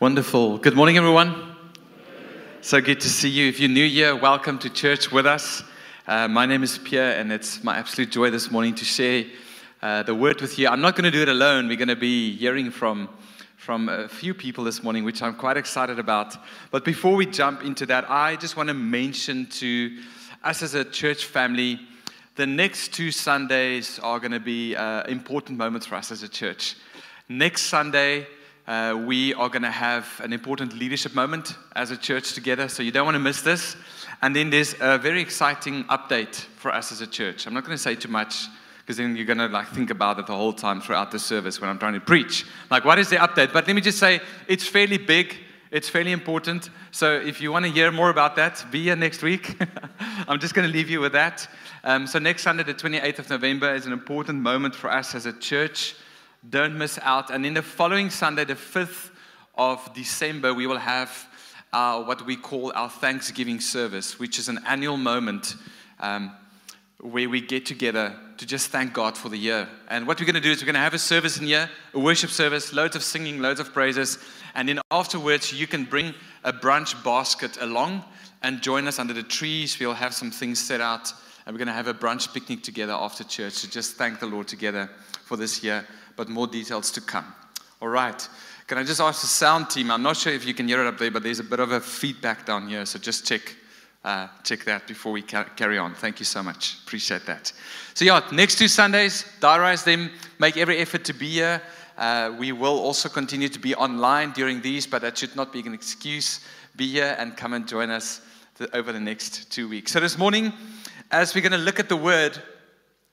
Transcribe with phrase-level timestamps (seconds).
[0.00, 0.58] Wonderful.
[0.58, 1.56] Good morning, everyone.
[2.60, 3.48] So good to see you.
[3.48, 5.64] If you're new here, welcome to church with us.
[6.06, 9.24] Uh, my name is Pierre, and it's my absolute joy this morning to share
[9.82, 10.68] uh, the word with you.
[10.68, 11.66] I'm not going to do it alone.
[11.66, 13.08] We're going to be hearing from,
[13.56, 16.36] from a few people this morning, which I'm quite excited about.
[16.70, 19.98] But before we jump into that, I just want to mention to
[20.44, 21.80] us as a church family
[22.36, 26.28] the next two Sundays are going to be uh, important moments for us as a
[26.28, 26.76] church.
[27.28, 28.28] Next Sunday,
[28.68, 32.82] uh, we are going to have an important leadership moment as a church together, so
[32.82, 33.76] you don't want to miss this.
[34.20, 37.46] And then there's a very exciting update for us as a church.
[37.46, 38.46] I'm not going to say too much
[38.80, 41.62] because then you're going to like think about it the whole time throughout the service
[41.62, 42.44] when I'm trying to preach.
[42.70, 43.54] Like, what is the update?
[43.54, 45.34] But let me just say, it's fairly big.
[45.70, 46.68] It's fairly important.
[46.90, 49.56] So if you want to hear more about that, be here next week.
[50.28, 51.48] I'm just going to leave you with that.
[51.84, 55.24] Um, so next Sunday, the 28th of November, is an important moment for us as
[55.24, 55.94] a church.
[56.48, 57.30] Don't miss out.
[57.30, 59.10] And in the following Sunday, the 5th
[59.56, 61.26] of December, we will have
[61.72, 65.56] our, what we call our Thanksgiving service, which is an annual moment
[65.98, 66.32] um,
[67.00, 69.68] where we get together to just thank God for the year.
[69.88, 71.68] And what we're going to do is we're going to have a service in here,
[71.92, 74.18] a worship service, loads of singing, loads of praises.
[74.54, 78.04] And then afterwards, you can bring a brunch basket along
[78.42, 79.78] and join us under the trees.
[79.78, 81.12] We'll have some things set out.
[81.44, 84.26] And we're going to have a brunch picnic together after church to just thank the
[84.26, 84.88] Lord together
[85.24, 85.84] for this year
[86.18, 87.32] but more details to come.
[87.80, 88.28] All right.
[88.66, 89.90] Can I just ask the sound team?
[89.90, 91.70] I'm not sure if you can hear it up there, but there's a bit of
[91.70, 93.54] a feedback down here, so just check.
[94.04, 95.94] Uh, check that before we ca- carry on.
[95.94, 96.78] Thank you so much.
[96.84, 97.52] Appreciate that.
[97.94, 101.60] So, yeah, next two Sundays, diarize them, make every effort to be here.
[101.96, 105.60] Uh, we will also continue to be online during these, but that should not be
[105.60, 106.40] an excuse.
[106.76, 108.20] Be here and come and join us
[108.72, 109.92] over the next two weeks.
[109.92, 110.52] So, this morning,
[111.10, 112.40] as we're going to look at the word,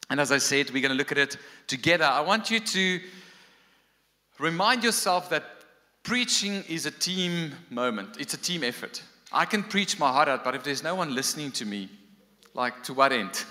[0.10, 2.06] and as I said, we're going to look at it together.
[2.06, 3.00] I want you to
[4.40, 5.44] remind yourself that
[6.04, 9.02] preaching is a team moment, it's a team effort.
[9.32, 11.90] I can preach my heart out, but if there's no one listening to me,
[12.54, 13.44] like to what end?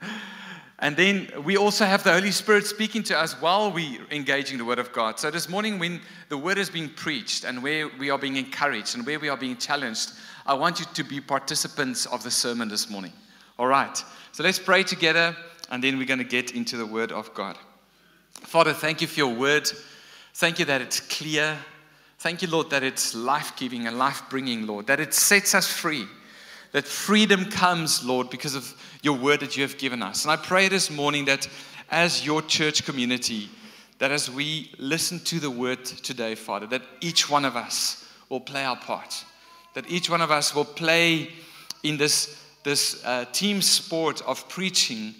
[0.78, 4.64] and then we also have the Holy Spirit speaking to us while we're engaging the
[4.64, 5.18] Word of God.
[5.18, 8.94] So this morning, when the Word is being preached and where we are being encouraged
[8.94, 10.12] and where we are being challenged,
[10.46, 13.12] I want you to be participants of the sermon this morning.
[13.58, 13.96] All right.
[14.32, 15.34] So let's pray together
[15.70, 17.58] and then we're going to get into the Word of God.
[18.32, 19.70] Father, thank you for your Word.
[20.34, 21.58] Thank you that it's clear.
[22.18, 25.70] Thank you, Lord, that it's life giving and life bringing, Lord, that it sets us
[25.70, 26.06] free.
[26.72, 30.24] That freedom comes, Lord, because of your word that you have given us.
[30.24, 31.48] And I pray this morning that
[31.90, 33.48] as your church community,
[33.98, 38.40] that as we listen to the word today, Father, that each one of us will
[38.40, 39.24] play our part.
[39.74, 41.30] That each one of us will play
[41.82, 45.14] in this, this uh, team sport of preaching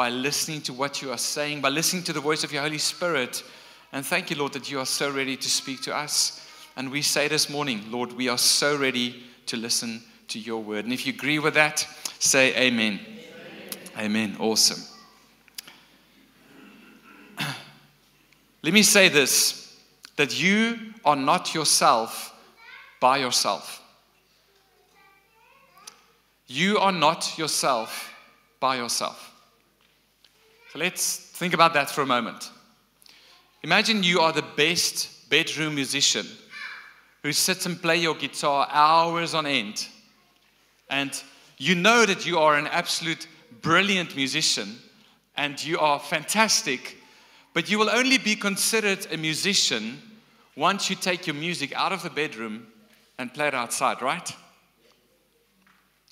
[0.00, 2.78] by listening to what you are saying, by listening to the voice of your Holy
[2.78, 3.44] Spirit.
[3.92, 6.42] And thank you, Lord, that you are so ready to speak to us.
[6.74, 10.86] And we say this morning, Lord, we are so ready to listen to your word.
[10.86, 11.86] And if you agree with that,
[12.18, 12.98] say amen.
[13.98, 14.30] Amen.
[14.30, 14.36] amen.
[14.40, 14.82] Awesome.
[18.62, 19.78] Let me say this
[20.16, 22.34] that you are not yourself
[23.00, 23.82] by yourself.
[26.46, 28.14] You are not yourself
[28.60, 29.26] by yourself.
[30.72, 32.48] So let's think about that for a moment.
[33.64, 36.26] Imagine you are the best bedroom musician
[37.24, 39.88] who sits and play your guitar hours on end.
[40.88, 41.10] And
[41.58, 43.26] you know that you are an absolute
[43.62, 44.76] brilliant musician
[45.36, 46.98] and you are fantastic,
[47.52, 50.00] but you will only be considered a musician
[50.56, 52.68] once you take your music out of the bedroom
[53.18, 54.32] and play it outside, right?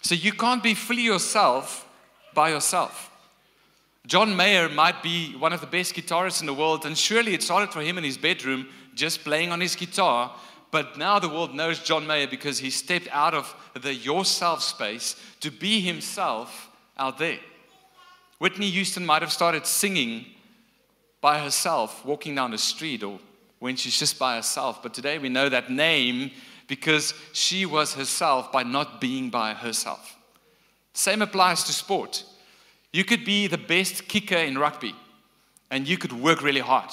[0.03, 1.87] So you can't be fully yourself
[2.35, 3.08] by yourself.
[4.09, 7.43] John Mayer might be one of the best guitarists in the world, and surely it
[7.43, 10.35] started for him in his bedroom just playing on his guitar.
[10.71, 15.15] But now the world knows John Mayer because he stepped out of the yourself space
[15.41, 17.39] to be himself out there.
[18.39, 20.25] Whitney Houston might have started singing
[21.21, 23.19] by herself, walking down the street, or
[23.59, 24.83] when she's just by herself.
[24.83, 26.31] But today we know that name
[26.67, 30.17] because she was herself by not being by herself.
[30.95, 32.25] Same applies to sport.
[32.93, 34.95] You could be the best kicker in rugby
[35.71, 36.91] and you could work really hard.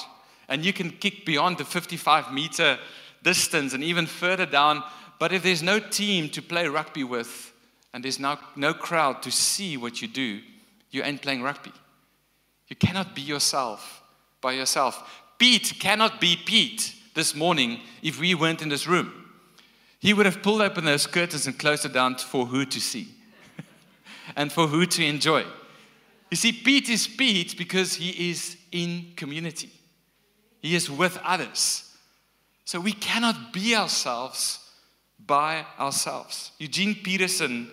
[0.48, 2.78] And you can kick beyond the 55 meter
[3.22, 4.82] distance and even further down.
[5.18, 7.52] But if there's no team to play rugby with
[7.92, 10.40] and there's no, no crowd to see what you do,
[10.90, 11.72] you ain't playing rugby.
[12.68, 14.02] You cannot be yourself
[14.40, 15.22] by yourself.
[15.38, 19.24] Pete cannot be Pete this morning if we weren't in this room.
[19.98, 23.08] He would have pulled open those curtains and closed it down for who to see
[24.36, 25.44] and for who to enjoy.
[26.30, 29.70] You see, Pete is Pete because he is in community,
[30.60, 31.82] he is with others.
[32.64, 34.58] So we cannot be ourselves
[35.24, 36.50] by ourselves.
[36.58, 37.70] Eugene Peterson,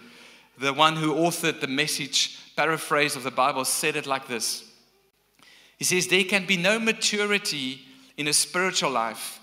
[0.60, 4.64] the one who authored the message paraphrase of the Bible, said it like this
[5.78, 7.82] He says, There can be no maturity
[8.18, 9.40] in a spiritual life,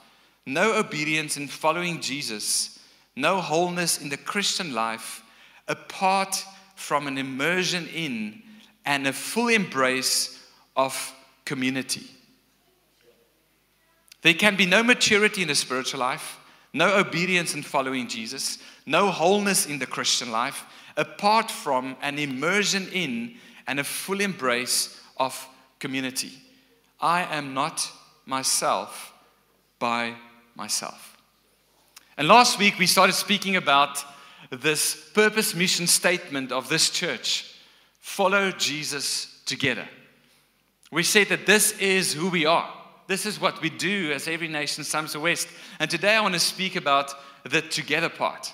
[0.46, 2.78] no obedience in following Jesus,
[3.16, 5.24] no wholeness in the Christian life
[5.66, 6.44] apart
[6.76, 8.42] from an immersion in
[8.84, 10.38] and a full embrace
[10.76, 12.06] of community.
[14.22, 16.38] There can be no maturity in the spiritual life,
[16.72, 20.64] no obedience in following Jesus, no wholeness in the Christian life,
[20.96, 23.36] apart from an immersion in
[23.66, 25.48] and a full embrace of
[25.78, 26.32] community.
[27.00, 27.90] I am not
[28.26, 29.12] myself
[29.78, 30.14] by
[30.54, 31.16] myself.
[32.16, 34.04] And last week we started speaking about
[34.50, 37.49] this purpose mission statement of this church
[38.10, 39.86] follow Jesus together.
[40.90, 42.68] We said that this is who we are.
[43.06, 45.48] This is what we do as Every Nation Somerset West.
[45.78, 47.14] And today I want to speak about
[47.44, 48.52] the together part.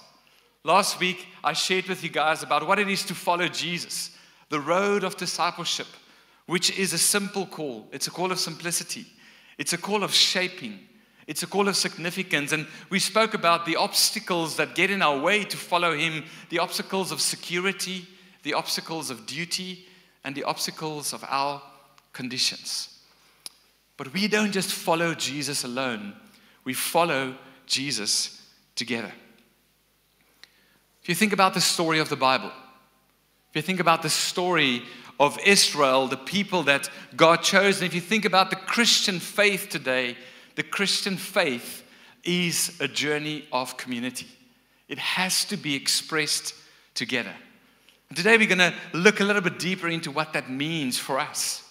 [0.62, 4.10] Last week I shared with you guys about what it is to follow Jesus,
[4.50, 5.88] the road of discipleship,
[6.44, 7.88] which is a simple call.
[7.92, 9.06] It's a call of simplicity,
[9.56, 10.80] it's a call of shaping,
[11.26, 12.52] it's a call of significance.
[12.52, 16.58] And we spoke about the obstacles that get in our way to follow Him the
[16.58, 18.06] obstacles of security,
[18.46, 19.84] the obstacles of duty,
[20.22, 21.60] and the obstacles of our
[22.12, 22.96] conditions.
[23.96, 26.14] But we don't just follow Jesus alone,
[26.62, 27.34] we follow
[27.66, 28.40] Jesus
[28.76, 29.10] together.
[31.02, 32.52] If you think about the story of the Bible,
[33.50, 34.84] if you think about the story
[35.19, 39.70] of Israel, the people that God chose, and if you think about the Christian faith
[39.70, 40.16] today,
[40.54, 41.82] the Christian faith
[42.22, 44.28] is a journey of community.
[44.87, 46.54] It has to be expressed
[46.94, 47.34] together.
[48.14, 51.62] Today we're going to look a little bit deeper into what that means for us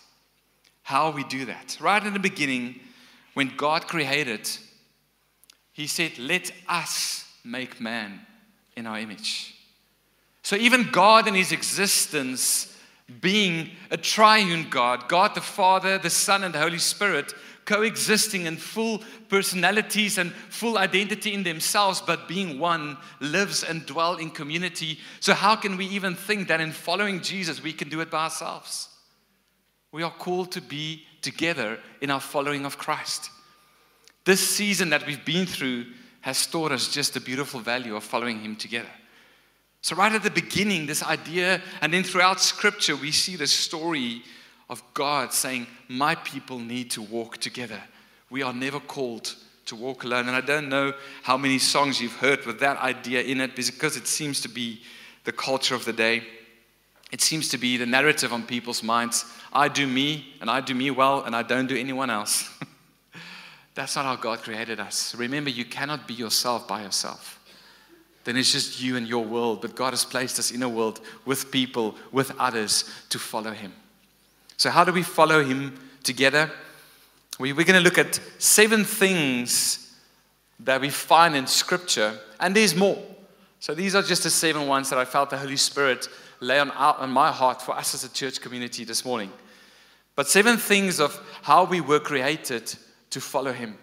[0.86, 1.78] how we do that.
[1.82, 2.80] Right in the beginning,
[3.34, 4.48] when God created,
[5.74, 8.22] He said, Let us make man
[8.78, 9.56] in our image.
[10.44, 12.78] So even God in His existence,
[13.20, 17.34] being a triune God, God the Father, the Son, and the Holy Spirit,
[17.66, 24.16] coexisting in full personalities and full identity in themselves, but being one, lives and dwell
[24.16, 25.00] in community.
[25.20, 28.26] So, how can we even think that in following Jesus we can do it by
[28.26, 28.90] ourselves?
[29.92, 33.32] We are called to be together in our following of Christ.
[34.26, 35.86] This season that we've been through
[36.22, 38.90] has taught us just the beautiful value of following Him together.
[39.82, 44.24] So, right at the beginning, this idea, and then throughout Scripture, we see this story
[44.70, 47.82] of God saying, My people need to walk together.
[48.30, 49.36] We are never called
[49.66, 50.28] to walk alone.
[50.28, 53.98] And I don't know how many songs you've heard with that idea in it because
[53.98, 54.82] it seems to be
[55.24, 56.24] the culture of the day.
[57.12, 59.26] It seems to be the narrative on people's minds.
[59.54, 62.50] I do me, and I do me well, and I don't do anyone else.
[63.76, 65.16] That's not how God created us.
[65.16, 67.40] Remember, you cannot be yourself by yourself.
[68.24, 69.62] Then it's just you and your world.
[69.62, 73.72] But God has placed us in a world with people, with others to follow Him.
[74.58, 76.52] So, how do we follow Him together?
[77.40, 79.94] We're going to look at seven things
[80.62, 83.02] that we find in Scripture, and there's more.
[83.60, 86.08] So, these are just the seven ones that I felt the Holy Spirit
[86.40, 89.32] lay on, on my heart for us as a church community this morning.
[90.16, 92.74] But seven things of how we were created
[93.10, 93.78] to follow him.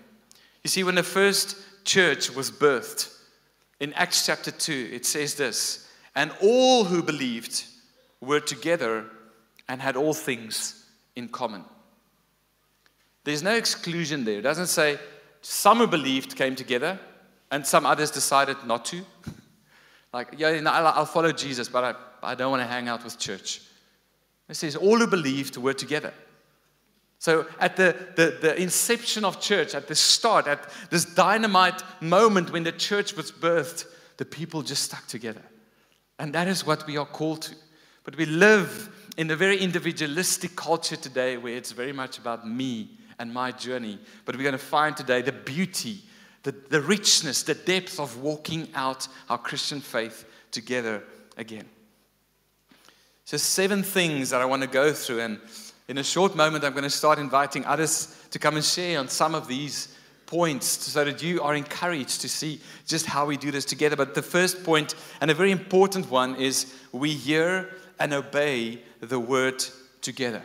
[0.63, 3.13] You see, when the first church was birthed,
[3.81, 7.65] in Acts chapter 2, it says this And all who believed
[8.21, 9.07] were together
[9.69, 11.65] and had all things in common.
[13.25, 14.39] There's no exclusion there.
[14.39, 14.99] It doesn't say
[15.43, 16.99] some who believed came together
[17.51, 19.03] and some others decided not to.
[20.13, 21.85] like, yeah, I'll follow Jesus, but
[22.23, 23.63] I, I don't want to hang out with church.
[24.49, 26.13] It says, all who believed were together.
[27.19, 32.51] So, at the, the, the inception of church, at the start, at this dynamite moment
[32.51, 35.43] when the church was birthed, the people just stuck together.
[36.19, 37.55] And that is what we are called to.
[38.03, 42.91] But we live in a very individualistic culture today where it's very much about me
[43.19, 43.99] and my journey.
[44.25, 46.03] But we're going to find today the beauty,
[46.43, 51.03] the, the richness, the depth of walking out our Christian faith together
[51.37, 51.67] again.
[53.25, 55.21] So, seven things that I want to go through.
[55.21, 55.41] And
[55.89, 59.09] in a short moment, I'm going to start inviting others to come and share on
[59.09, 59.95] some of these
[60.27, 63.97] points so that you are encouraged to see just how we do this together.
[63.97, 67.69] But the first point, and a very important one, is we hear
[68.01, 69.65] and obey the word
[70.01, 70.43] together.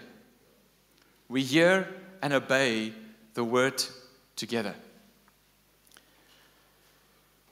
[1.29, 1.87] We hear
[2.21, 2.93] and obey
[3.35, 3.83] the word
[4.35, 4.73] together.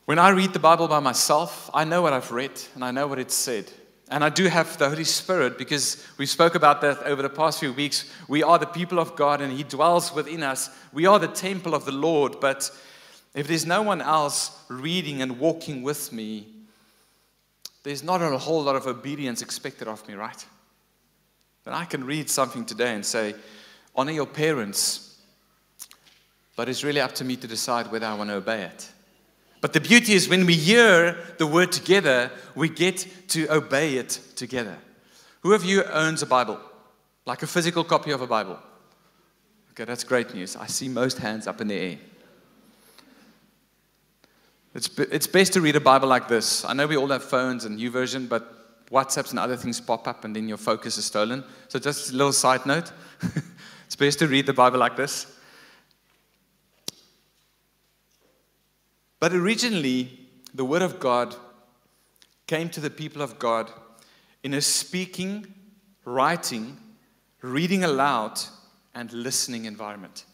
[0.05, 3.07] When I read the Bible by myself, I know what I've read and I know
[3.07, 3.71] what it said.
[4.09, 7.59] And I do have the Holy Spirit because we spoke about that over the past
[7.59, 8.11] few weeks.
[8.27, 10.69] We are the people of God and He dwells within us.
[10.93, 12.39] We are the temple of the Lord.
[12.39, 12.69] But
[13.33, 16.47] if there's no one else reading and walking with me,
[17.81, 20.45] there's not a whole lot of obedience expected of me, right?
[21.65, 23.35] Then I can read something today and say,
[23.95, 25.19] honor your parents,
[26.55, 28.89] but it's really up to me to decide whether I want to obey it.
[29.61, 34.19] But the beauty is when we hear the word together, we get to obey it
[34.35, 34.77] together.
[35.41, 36.59] Who of you owns a Bible?
[37.25, 38.59] Like a physical copy of a Bible?
[39.71, 40.55] Okay, that's great news.
[40.55, 41.97] I see most hands up in the air.
[44.75, 46.63] It's, it's best to read a Bible like this.
[46.63, 48.54] I know we all have phones and new version, but
[48.91, 51.43] WhatsApps and other things pop up and then your focus is stolen.
[51.67, 52.91] So, just a little side note
[53.85, 55.27] it's best to read the Bible like this.
[59.19, 60.19] But originally,
[60.53, 61.35] the Word of God
[62.47, 63.71] came to the people of God
[64.43, 65.53] in a speaking,
[66.03, 66.77] writing,
[67.41, 68.39] reading aloud,
[68.93, 70.25] and listening environment.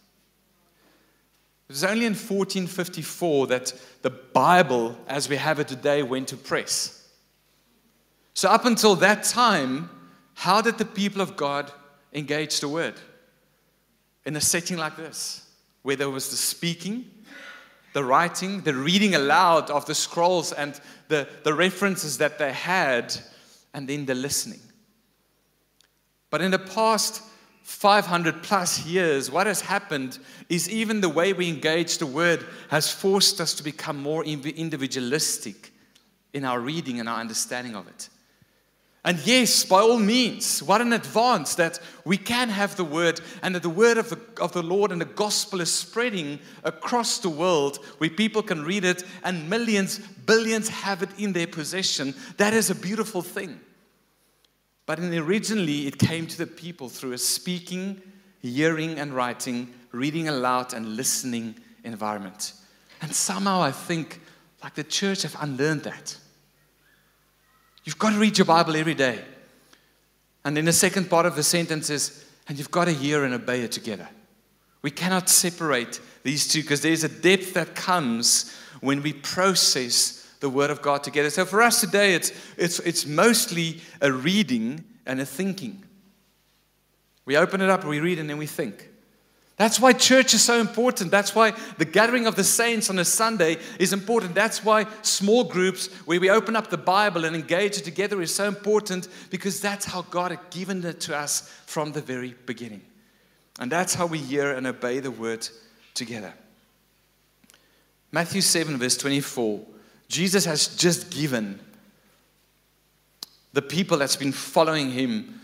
[1.70, 6.38] It was only in 1454 that the Bible, as we have it today, went to
[6.38, 7.01] press.
[8.34, 9.90] So, up until that time,
[10.34, 11.72] how did the people of God
[12.14, 12.96] engage the word?
[14.26, 15.48] In a setting like this,
[15.82, 17.06] where there was the speaking,
[17.94, 23.14] the writing, the reading aloud of the scrolls and the, the references that they had,
[23.74, 24.60] and then the listening.
[26.30, 27.22] But in the past
[27.64, 30.18] 500 plus years, what has happened
[30.50, 35.72] is even the way we engage the word has forced us to become more individualistic
[36.34, 38.10] in our reading and our understanding of it.
[39.04, 43.56] And yes, by all means, what an advance that we can have the word and
[43.56, 47.30] that the word of the, of the Lord and the gospel is spreading across the
[47.30, 52.14] world where people can read it and millions, billions have it in their possession.
[52.38, 53.60] That is a beautiful thing.
[54.86, 58.02] But originally, it came to the people through a speaking,
[58.40, 62.54] hearing, and writing, reading aloud, and listening environment.
[63.02, 64.22] And somehow I think,
[64.62, 66.18] like the church, have unlearned that.
[67.84, 69.24] You've got to read your Bible every day.
[70.44, 73.34] And then the second part of the sentence is, and you've got to hear and
[73.34, 74.10] obey it together.
[74.82, 80.50] We cannot separate these two because there's a depth that comes when we process the
[80.50, 81.30] Word of God together.
[81.30, 85.84] So for us today, it's, it's, it's mostly a reading and a thinking.
[87.26, 88.90] We open it up, we read, and then we think.
[89.62, 91.12] That's why church is so important.
[91.12, 94.34] That's why the gathering of the saints on a Sunday is important.
[94.34, 98.34] That's why small groups where we open up the Bible and engage it together is
[98.34, 102.82] so important because that's how God had given it to us from the very beginning.
[103.60, 105.48] And that's how we hear and obey the word
[105.94, 106.34] together.
[108.12, 109.62] Matthew 7, verse 24
[110.08, 111.60] Jesus has just given
[113.54, 115.40] the people that's been following him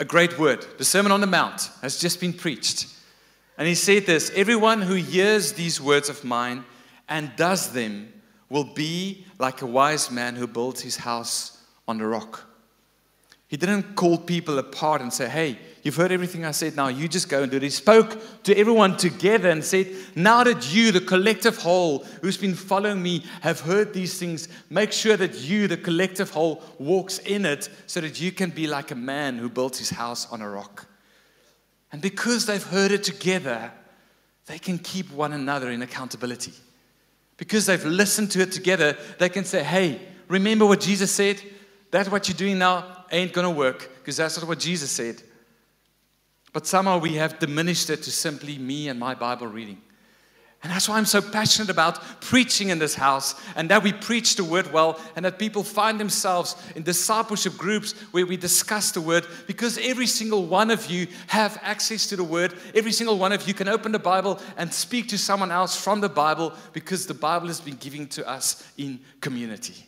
[0.00, 0.66] a great word.
[0.78, 2.88] The Sermon on the Mount has just been preached.
[3.58, 6.64] And he said this Everyone who hears these words of mine
[7.08, 8.12] and does them
[8.48, 12.44] will be like a wise man who builds his house on the rock.
[13.48, 16.76] He didn't call people apart and say, Hey, You've heard everything I said.
[16.76, 17.64] Now you just go and do it.
[17.64, 22.54] He spoke to everyone together and said, Now that you, the collective whole who's been
[22.54, 27.44] following me, have heard these things, make sure that you, the collective whole, walks in
[27.44, 30.48] it so that you can be like a man who built his house on a
[30.48, 30.86] rock.
[31.92, 33.70] And because they've heard it together,
[34.46, 36.54] they can keep one another in accountability.
[37.36, 41.40] Because they've listened to it together, they can say, Hey, remember what Jesus said?
[41.90, 45.22] That what you're doing now ain't going to work because that's not what Jesus said.
[46.52, 49.80] But somehow we have diminished it to simply me and my Bible reading.
[50.62, 54.36] And that's why I'm so passionate about preaching in this house and that we preach
[54.36, 59.00] the word well and that people find themselves in discipleship groups where we discuss the
[59.00, 62.54] word because every single one of you have access to the word.
[62.76, 66.00] Every single one of you can open the Bible and speak to someone else from
[66.00, 69.84] the Bible because the Bible has been given to us in community.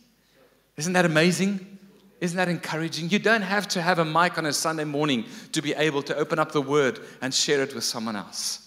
[0.76, 1.78] Isn't that amazing?
[2.20, 3.10] Isn't that encouraging?
[3.10, 6.16] You don't have to have a mic on a Sunday morning to be able to
[6.16, 8.63] open up the word and share it with someone else.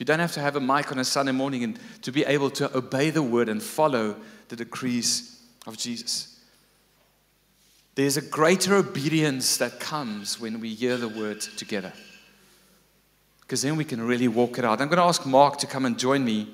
[0.00, 2.48] You don't have to have a mic on a Sunday morning and to be able
[2.52, 4.16] to obey the word and follow
[4.48, 6.40] the decrees of Jesus.
[7.96, 11.92] There's a greater obedience that comes when we hear the word together.
[13.42, 14.80] Because then we can really walk it out.
[14.80, 16.48] I'm going to ask Mark to come and join me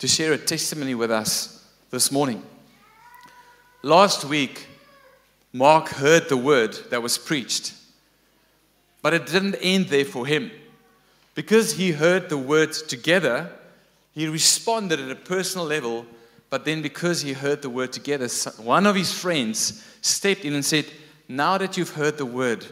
[0.00, 2.42] to share a testimony with us this morning.
[3.82, 4.66] Last week,
[5.52, 7.72] Mark heard the word that was preached,
[9.00, 10.50] but it didn't end there for him.
[11.34, 13.50] Because he heard the word together,
[14.12, 16.06] he responded at a personal level,
[16.50, 20.64] but then because he heard the word together, one of his friends stepped in and
[20.64, 20.86] said,
[21.28, 22.66] Now that you've heard the word,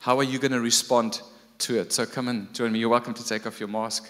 [0.00, 1.22] how are you going to respond
[1.58, 1.92] to it?
[1.92, 2.78] So come and join me.
[2.78, 4.08] You're welcome to take off your mask.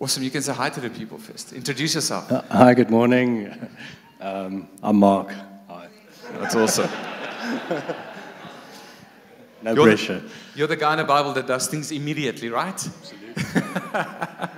[0.00, 0.22] Awesome.
[0.22, 1.52] You can say hi to the people first.
[1.52, 2.30] Introduce yourself.
[2.30, 3.68] Uh, hi, good morning.
[4.22, 5.32] Um, I'm Mark.
[5.66, 5.88] Hi.
[6.38, 6.88] That's awesome.
[9.62, 10.20] no You're pressure.
[10.20, 12.74] the, you're the guy in the Bible that does things immediately, right?
[12.74, 13.22] Absolutely.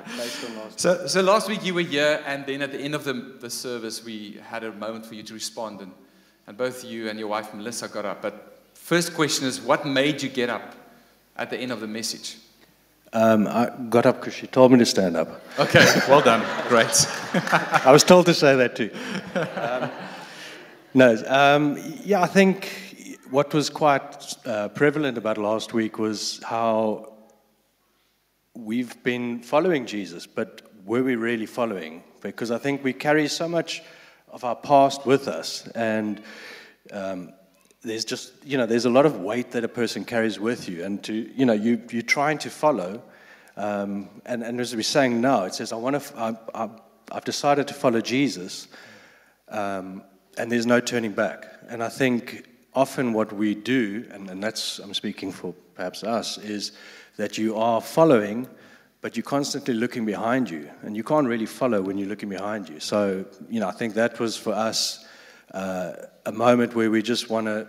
[0.76, 3.48] So, so last week you were here, and then at the end of the, the
[3.48, 5.92] service, we had a moment for you to respond, and,
[6.48, 8.22] and both you and your wife Melissa got up.
[8.22, 10.74] But first question is, what made you get up
[11.36, 12.38] at the end of the message?
[13.12, 15.40] Um, I got up because she told me to stand up.
[15.60, 17.06] Okay, well done, great.
[17.84, 18.90] I was told to say that too.
[19.56, 19.90] Um,
[20.92, 22.83] no, um, yeah, I think
[23.30, 27.14] what was quite uh, prevalent about last week was how
[28.54, 32.02] we've been following Jesus, but were we really following?
[32.20, 33.82] Because I think we carry so much
[34.28, 36.22] of our past with us, and
[36.92, 37.32] um,
[37.82, 40.84] there's just you know there's a lot of weight that a person carries with you,
[40.84, 43.02] and to you know you you're trying to follow,
[43.56, 46.38] um, and and as we're saying now, it says I want to
[47.12, 48.68] I've decided to follow Jesus,
[49.48, 50.02] um,
[50.36, 54.78] and there's no turning back, and I think often what we do, and, and that's
[54.78, 56.72] I'm speaking for perhaps us, is
[57.16, 58.48] that you are following,
[59.00, 62.68] but you're constantly looking behind you, and you can't really follow when you're looking behind
[62.68, 62.80] you.
[62.80, 65.06] So, you know, I think that was for us
[65.52, 65.92] uh,
[66.26, 67.68] a moment where we just want to,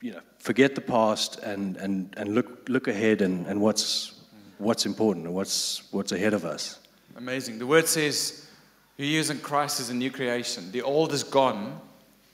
[0.00, 4.20] you know, forget the past and, and, and look, look ahead and, and what's,
[4.58, 6.78] what's important and what's, what's ahead of us.
[7.16, 7.58] Amazing.
[7.58, 8.46] The word says,
[8.96, 10.72] is in Christ is a new creation.
[10.72, 11.80] The old is gone,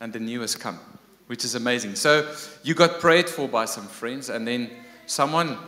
[0.00, 0.78] and the new has come,
[1.26, 1.94] which is amazing.
[1.94, 4.70] So you got prayed for by some friends, and then
[5.06, 5.58] someone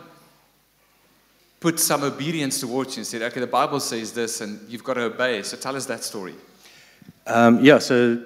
[1.61, 4.95] put some obedience towards you and said, Okay, the Bible says this, and you've got
[4.95, 5.43] to obey.
[5.43, 6.35] So tell us that story.
[7.27, 8.23] Um, yeah, so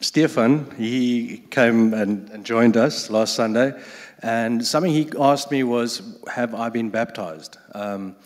[0.00, 3.72] Stefan, he came and, and joined us last Sunday,
[4.22, 7.58] and something he asked me was, Have I been baptized?
[7.74, 8.16] Um,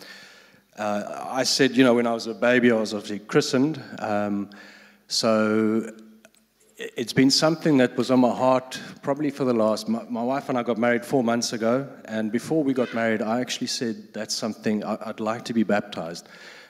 [0.78, 3.82] uh, I said, You know, when I was a baby, I was obviously christened.
[3.98, 4.50] Um,
[5.08, 5.92] so
[6.80, 9.86] it's been something that was on my heart probably for the last.
[9.88, 13.20] My, my, wife and I got married four months ago, and before we got married,
[13.20, 16.26] I actually said that's something I, would like to be baptized.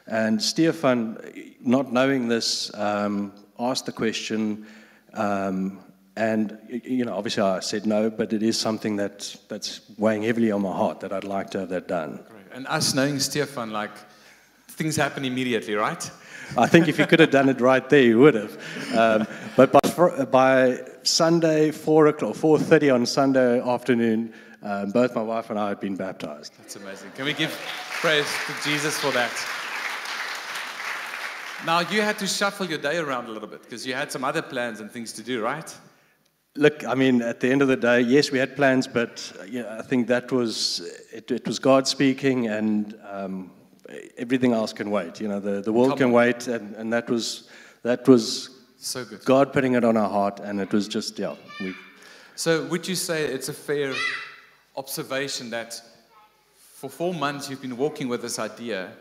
[0.09, 1.18] And Stefan,
[1.61, 4.66] not knowing this, um, asked the question,
[5.14, 5.79] um,
[6.16, 10.51] and you know, obviously I said no, but it is something that that's weighing heavily
[10.51, 12.25] on my heart that I'd like to have that done.
[12.29, 12.46] Great.
[12.53, 13.92] And us knowing Stefan, like
[14.66, 16.11] things happen immediately, right?
[16.57, 18.97] I think if you could have done it right there, you would have.
[18.97, 24.33] Um, but by, by Sunday, 4 o'clock, 4.30 on Sunday afternoon,
[24.63, 26.53] um, both my wife and I had been baptized.
[26.59, 27.13] That's amazing.
[27.13, 27.51] Can we give
[28.01, 29.33] praise to Jesus for that?
[31.67, 34.25] Now, you had to shuffle your day around a little bit because you had some
[34.25, 35.75] other plans and things to do, right?
[36.57, 39.63] Look, I mean, at the end of the day, yes, we had plans, but you
[39.63, 40.81] know, I think that was
[41.13, 43.51] it, it was God speaking, and um,
[44.16, 45.20] everything else can wait.
[45.20, 46.12] You know, the, the world Come can on.
[46.12, 47.48] wait, and, and that was
[47.83, 49.24] that was so good.
[49.24, 51.35] God putting it on our heart, and it was just yeah.
[51.61, 51.74] We,
[52.35, 53.94] so, would you say it's a fair
[54.76, 55.81] observation that
[56.74, 58.92] for four months you've been walking with this idea,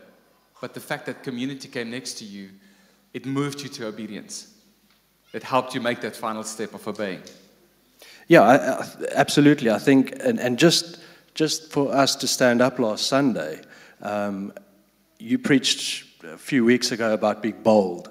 [0.60, 2.50] but the fact that community came next to you,
[3.14, 4.54] it moved you to obedience.
[5.32, 7.22] It helped you make that final step of obeying.
[8.28, 9.70] Yeah, I, I, absolutely.
[9.70, 10.98] I think, and, and just
[11.34, 13.60] just for us to stand up last Sunday.
[14.02, 14.52] Um,
[15.20, 18.10] you preached a few weeks ago about being bold.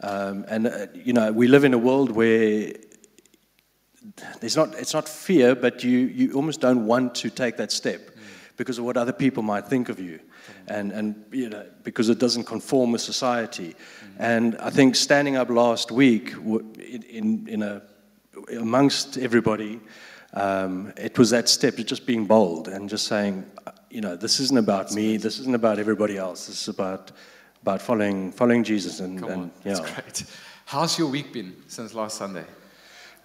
[0.00, 2.72] Um, and, uh, you know, we live in a world where
[4.40, 8.00] there's not, it's not fear, but you, you almost don't want to take that step
[8.00, 8.18] mm.
[8.56, 10.20] because of what other people might think of you.
[10.68, 13.74] And, and you know, because it doesn't conform with society.
[13.74, 14.16] Mm.
[14.18, 17.82] And I think standing up last week in, in, in a,
[18.58, 19.80] amongst everybody,
[20.34, 23.44] um, it was that step, of just being bold and just saying,
[23.96, 25.16] you know, this isn't about me.
[25.16, 26.48] This isn't about everybody else.
[26.48, 27.12] This is about
[27.62, 29.00] about following following Jesus.
[29.00, 30.24] And, Come on, and, that's great.
[30.66, 32.44] How's your week been since last Sunday?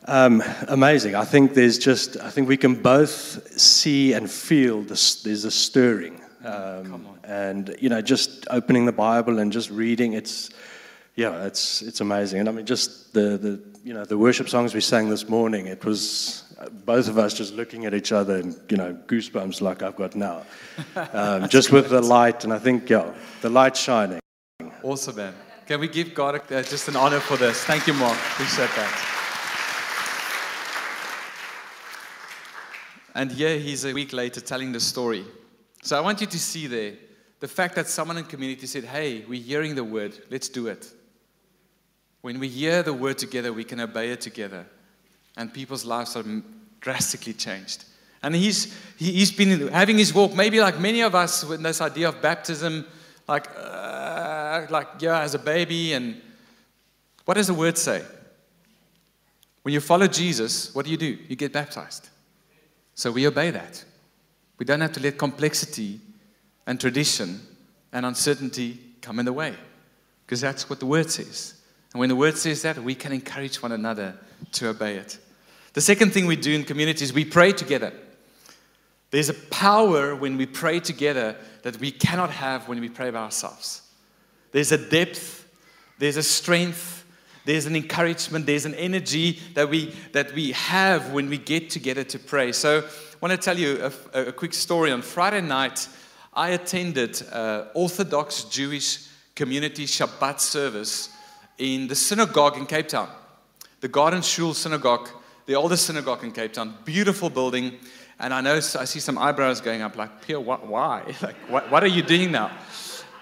[0.06, 1.14] Um, amazing.
[1.14, 5.22] I think there's just I think we can both see and feel this.
[5.24, 6.22] There's a stirring.
[6.46, 10.52] Um, and you know, just opening the Bible and just reading, it's
[11.16, 12.40] yeah, it's it's amazing.
[12.40, 15.68] And I mean, just the the you know the worship songs we sang this morning.
[15.68, 19.82] It was both of us just looking at each other and you know goosebumps like
[19.82, 20.44] I've got now,
[21.14, 22.44] um, just with the light.
[22.44, 24.20] And I think yeah, the light shining.
[24.84, 25.34] Awesome, man.
[25.68, 27.64] Can we give God uh, just an honor for this?
[27.64, 28.18] Thank you, Mark.
[28.18, 29.18] Appreciate that.
[33.14, 35.26] And here he's a week later telling the story.
[35.84, 36.94] So I want you to see there
[37.40, 40.92] the fact that someone in community said, Hey, we're hearing the word, let's do it.
[42.22, 44.66] When we hear the word together, we can obey it together
[45.38, 46.24] and people's lives are
[46.80, 47.86] drastically changed.
[48.24, 52.10] And he's, he's been having his walk, maybe like many of us, with this idea
[52.10, 52.86] of baptism,
[53.28, 55.94] like, uh, like, yeah, as a baby.
[55.94, 56.22] And
[57.26, 58.04] what does the word say?
[59.64, 61.18] When you follow Jesus, what do you do?
[61.28, 62.10] You get baptized.
[62.94, 63.84] So we obey that.
[64.58, 66.00] We don't have to let complexity
[66.68, 67.42] and tradition
[67.92, 69.56] and uncertainty come in the way
[70.26, 71.61] because that's what the word says.
[71.94, 74.16] And when the word says that, we can encourage one another
[74.54, 75.20] to obey it.
[75.74, 77.94] The second thing we do in community is we pray together.
[79.10, 83.20] There's a power when we pray together that we cannot have when we pray by
[83.20, 83.82] ourselves.
[84.52, 85.48] There's a depth,
[86.00, 87.06] there's a strength,
[87.46, 92.04] there's an encouragement, there's an energy that we, that we have when we get together
[92.06, 92.52] to pray.
[92.52, 94.92] So I want to tell you a, a quick story.
[94.92, 95.88] On Friday night,
[96.34, 101.10] I attended uh, Orthodox Jewish community Shabbat service
[101.62, 103.08] in the synagogue in Cape Town,
[103.82, 105.10] the Garden Shul Synagogue,
[105.46, 106.76] the oldest synagogue in Cape Town.
[106.86, 107.78] Beautiful building.
[108.20, 111.04] And I know I see some eyebrows going up, like, Pierre, why?
[111.22, 112.50] Like, what, what are you doing now?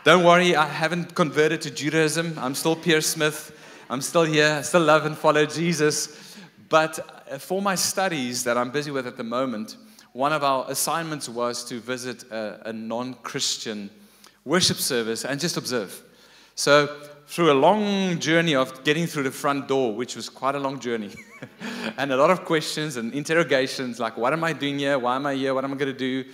[0.05, 2.39] Don't worry, I haven't converted to Judaism.
[2.39, 3.51] I'm still Pierre Smith.
[3.89, 4.55] I'm still here.
[4.59, 6.37] I still love and follow Jesus.
[6.69, 6.97] But
[7.29, 9.75] uh, for my studies that I'm busy with at the moment,
[10.13, 13.89] one of our assignments was to visit a, a non Christian
[14.45, 16.03] worship service and just observe.
[16.55, 20.59] So, through a long journey of getting through the front door, which was quite a
[20.59, 21.11] long journey,
[21.99, 24.97] and a lot of questions and interrogations like, what am I doing here?
[24.97, 25.53] Why am I here?
[25.53, 26.25] What am I going to do?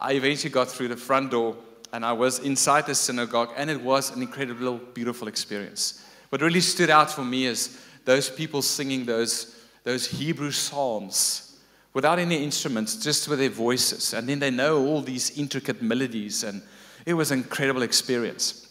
[0.00, 1.56] I eventually got through the front door
[1.92, 6.04] and I was inside the synagogue, and it was an incredible, beautiful experience.
[6.28, 11.58] What really stood out for me is those people singing those, those Hebrew psalms
[11.94, 14.14] without any instruments, just with their voices.
[14.14, 16.62] And then they know all these intricate melodies, and
[17.04, 18.67] it was an incredible experience.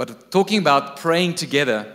[0.00, 1.92] But talking about praying together,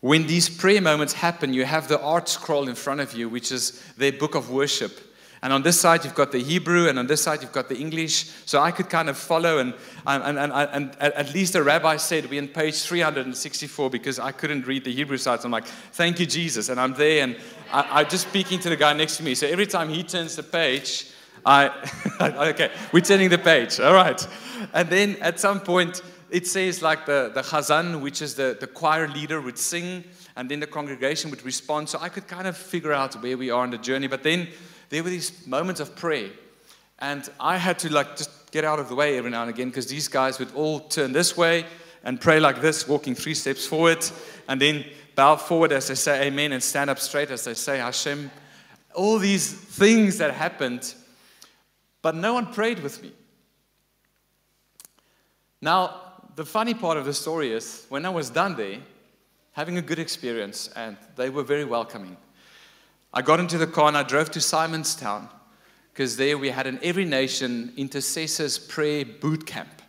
[0.00, 3.82] when these prayer moments happen, you have the ArtScroll in front of you, which is
[3.96, 5.00] their book of worship.
[5.40, 7.78] And on this side, you've got the Hebrew, and on this side, you've got the
[7.78, 8.30] English.
[8.44, 9.72] So I could kind of follow, and,
[10.06, 14.66] and, and, and, at least the rabbi said we're on page 364 because I couldn't
[14.66, 15.40] read the Hebrew side.
[15.40, 16.68] So I'm like, thank you, Jesus.
[16.68, 17.38] And I'm there, and
[17.72, 19.34] I, am just speaking to the guy next to me.
[19.34, 21.06] So every time he turns the page,
[21.46, 21.70] I,
[22.50, 23.80] okay, we're turning the page.
[23.80, 24.28] All right.
[24.74, 28.66] And then at some point, it says like the, the chazan, which is the, the
[28.66, 30.04] choir leader, would sing,
[30.36, 31.88] and then the congregation would respond.
[31.88, 34.06] So I could kind of figure out where we are in the journey.
[34.06, 34.48] But then
[34.88, 36.30] there were these moments of prayer,
[36.98, 39.68] and I had to like just get out of the way every now and again
[39.68, 41.66] because these guys would all turn this way
[42.04, 44.04] and pray like this, walking three steps forward,
[44.48, 47.78] and then bow forward as they say amen and stand up straight as they say
[47.78, 48.30] Hashem.
[48.94, 50.94] All these things that happened,
[52.02, 53.12] but no one prayed with me.
[55.60, 56.07] Now,
[56.38, 58.78] the funny part of the story is when I was done there,
[59.54, 62.16] having a good experience, and they were very welcoming.
[63.12, 65.28] I got into the car and I drove to Simonstown
[65.92, 69.82] because there we had an Every Nation Intercessors Prayer Boot Camp.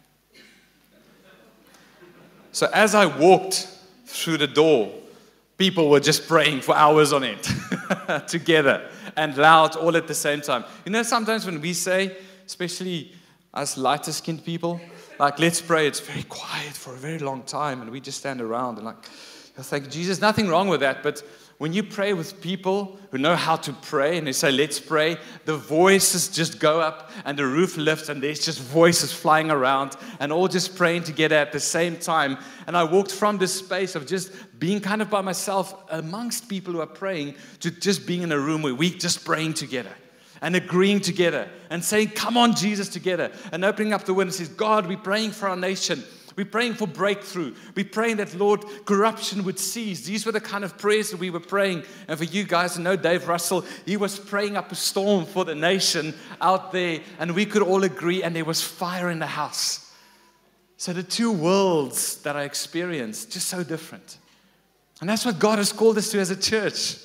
[2.51, 3.67] So as I walked
[4.07, 4.91] through the door,
[5.55, 7.47] people were just praying for hours on end
[8.27, 10.65] together and loud all at the same time.
[10.83, 13.13] You know, sometimes when we say, especially
[13.53, 14.81] us lighter skinned people,
[15.19, 15.87] like, let's pray.
[15.87, 19.03] It's very quiet for a very long time, and we just stand around and, like,
[19.03, 20.21] thank Jesus.
[20.21, 21.21] Nothing wrong with that, but
[21.59, 25.17] when you pray with people who know how to pray and they say, let's pray,
[25.43, 29.97] the voices just go up and the roof lifts and there's just voices flying around
[30.21, 32.37] and all just praying together at the same time.
[32.65, 36.71] And I walked from this space of just being kind of by myself amongst people
[36.71, 39.91] who are praying to just being in a room where we just praying together
[40.41, 44.49] and agreeing together and saying, Come on, Jesus, together, and opening up the and says,
[44.49, 46.03] God, we're praying for our nation.
[46.35, 47.53] We're praying for breakthrough.
[47.75, 50.05] We're praying that, Lord, corruption would cease.
[50.05, 51.83] These were the kind of prayers that we were praying.
[52.07, 55.43] And for you guys to know, Dave Russell, he was praying up a storm for
[55.43, 59.27] the nation out there, and we could all agree, and there was fire in the
[59.27, 59.93] house.
[60.77, 64.17] So the two worlds that I experienced, just so different.
[65.01, 66.97] And that's what God has called us to as a church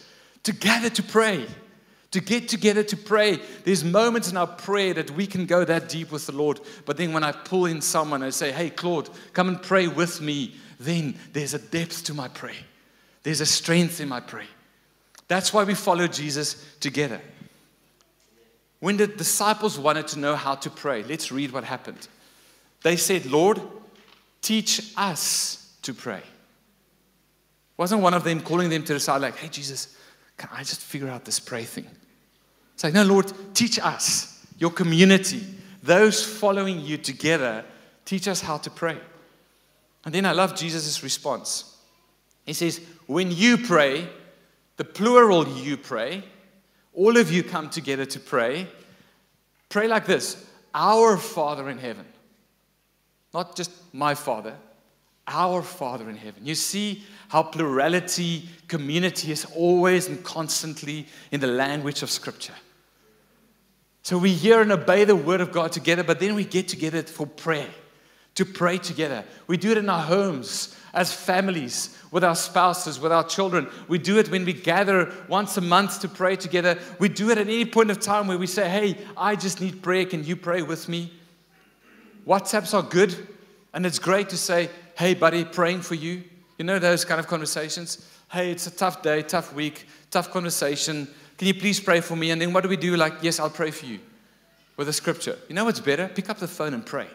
[0.45, 1.47] to gather to pray
[2.15, 3.41] to get together to pray.
[3.65, 6.61] There's moments in our prayer that we can go that deep with the Lord.
[6.87, 10.21] But then when I pull in someone and say, hey, Claude, come and pray with
[10.21, 12.55] me, then there's a depth to my prayer.
[13.25, 14.47] There's a strength in my prayer.
[15.27, 17.21] That's why we follow Jesus together.
[18.79, 22.07] When the disciples wanted to know how to pray, let's read what happened.
[22.85, 23.61] They said, Lord,
[24.41, 26.23] teach us to pray.
[27.77, 29.97] Wasn't one of them calling them to the side, like, hey, Jesus,
[30.37, 31.89] can I just figure out this pray thing?
[32.75, 35.43] It's like, no, Lord, teach us, your community,
[35.83, 37.65] those following you together,
[38.05, 38.99] teach us how to pray.
[40.05, 41.77] And then I love Jesus' response.
[42.45, 44.09] He says, when you pray,
[44.77, 46.25] the plural you pray,
[46.93, 48.67] all of you come together to pray.
[49.69, 52.07] Pray like this Our Father in heaven.
[53.33, 54.57] Not just my Father,
[55.27, 56.47] Our Father in heaven.
[56.47, 57.03] You see
[57.35, 62.55] how plurality, community is always and constantly in the language of Scripture.
[64.05, 67.03] So we hear and obey the Word of God together, but then we get together
[67.03, 67.71] for prayer,
[68.37, 69.25] to pray together.
[69.49, 73.67] We do it in our homes, as families, with our spouses, with our children.
[73.89, 76.79] We do it when we gather once a month to pray together.
[77.01, 79.83] We do it at any point of time where we say, Hey, I just need
[79.83, 80.05] prayer.
[80.05, 81.13] Can you pray with me?
[82.29, 83.17] WhatsApps are good,
[83.73, 86.23] and it's great to say, Hey, buddy, praying for you.
[86.59, 88.09] You know those kind of conversations?
[88.31, 91.09] Hey, it's a tough day, tough week, tough conversation.
[91.37, 92.31] Can you please pray for me?
[92.31, 92.97] And then what do we do?
[92.97, 93.99] Like, yes, I'll pray for you
[94.77, 95.39] with a scripture.
[95.49, 96.09] You know what's better?
[96.09, 97.09] Pick up the phone and pray.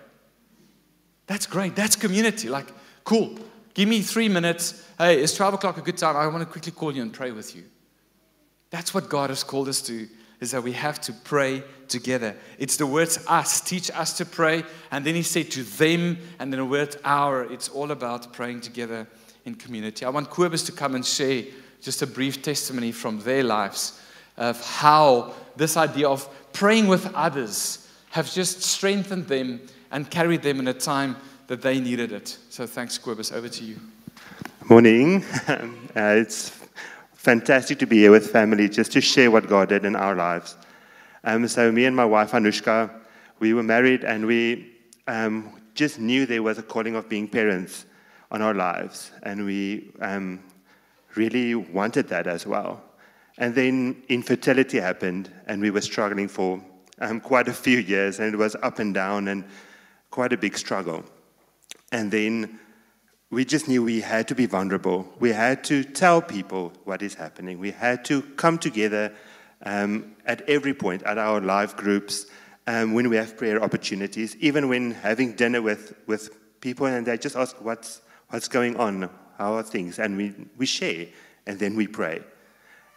[1.27, 1.75] That's great.
[1.75, 2.49] That's community.
[2.49, 2.67] Like,
[3.03, 3.37] cool.
[3.73, 4.85] Give me three minutes.
[4.97, 6.17] Hey, is 12 o'clock a good time?
[6.17, 7.63] I want to quickly call you and pray with you.
[8.71, 10.07] That's what God has called us to,
[10.41, 12.35] is that we have to pray together.
[12.57, 14.63] It's the words us, teach us to pray.
[14.91, 17.43] And then he said to them, and then the word our.
[17.51, 19.07] It's all about praying together
[19.49, 20.05] in community.
[20.05, 21.43] I want Kobus to come and share
[21.81, 23.99] just a brief testimony from their lives
[24.37, 29.59] of how this idea of praying with others have just strengthened them
[29.91, 31.15] and carried them in a time
[31.47, 32.37] that they needed it.
[32.49, 33.33] So thanks, Kobus.
[33.33, 33.77] Over to you.
[34.69, 35.23] Morning.
[35.47, 35.63] uh,
[35.95, 36.51] it's
[37.13, 40.55] fantastic to be here with family just to share what God did in our lives.
[41.23, 42.91] Um, so me and my wife Anushka,
[43.39, 44.71] we were married and we
[45.07, 47.85] um, just knew there was a calling of being parents
[48.31, 50.39] on our lives, and we um,
[51.15, 52.81] really wanted that as well.
[53.37, 56.63] And then infertility happened, and we were struggling for
[56.99, 59.45] um, quite a few years, and it was up and down and
[60.11, 61.03] quite a big struggle.
[61.91, 62.59] And then
[63.31, 65.07] we just knew we had to be vulnerable.
[65.19, 67.59] We had to tell people what is happening.
[67.59, 69.13] We had to come together
[69.63, 72.25] um, at every point, at our live groups,
[72.67, 77.17] um, when we have prayer opportunities, even when having dinner with, with people and they
[77.17, 79.09] just ask, what's, what's going on?
[79.37, 79.99] How are things?
[79.99, 81.07] And we, we share,
[81.45, 82.21] and then we pray.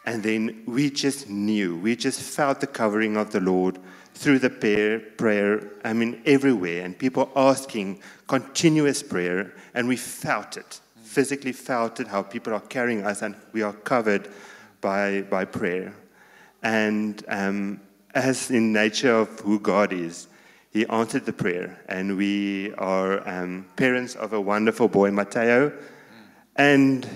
[0.05, 3.79] And then we just knew, we just felt the covering of the Lord
[4.15, 10.57] through the prayer, prayer, I mean, everywhere, and people asking continuous prayer, and we felt
[10.57, 14.29] it, physically felt it, how people are carrying us, and we are covered
[14.81, 15.95] by, by prayer.
[16.63, 17.81] And um,
[18.15, 20.27] as in nature of who God is,
[20.73, 25.71] He answered the prayer, and we are um, parents of a wonderful boy, Mateo,
[26.57, 27.07] and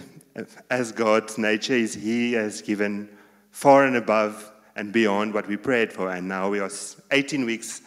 [0.68, 3.08] as God's nature is, He has given
[3.50, 6.10] far and above and beyond what we prayed for.
[6.10, 6.70] And now we are
[7.10, 7.80] 18 weeks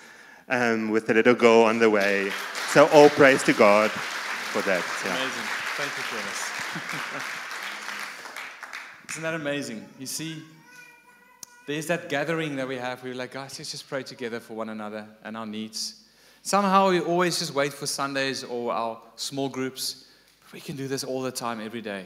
[0.47, 2.31] um, with a little girl on the way.
[2.69, 4.83] So all praise to God for that.
[5.05, 5.15] Yeah.
[5.15, 5.43] Amazing.
[5.77, 6.49] Thank you this.
[9.11, 9.87] Isn't that amazing?
[9.99, 10.43] You see,
[11.69, 13.03] there's that gathering that we have.
[13.03, 16.01] We're like, guys, let's just pray together for one another and our needs.
[16.41, 20.05] Somehow we always just wait for Sundays or our small groups.
[20.41, 22.05] But we can do this all the time, every day.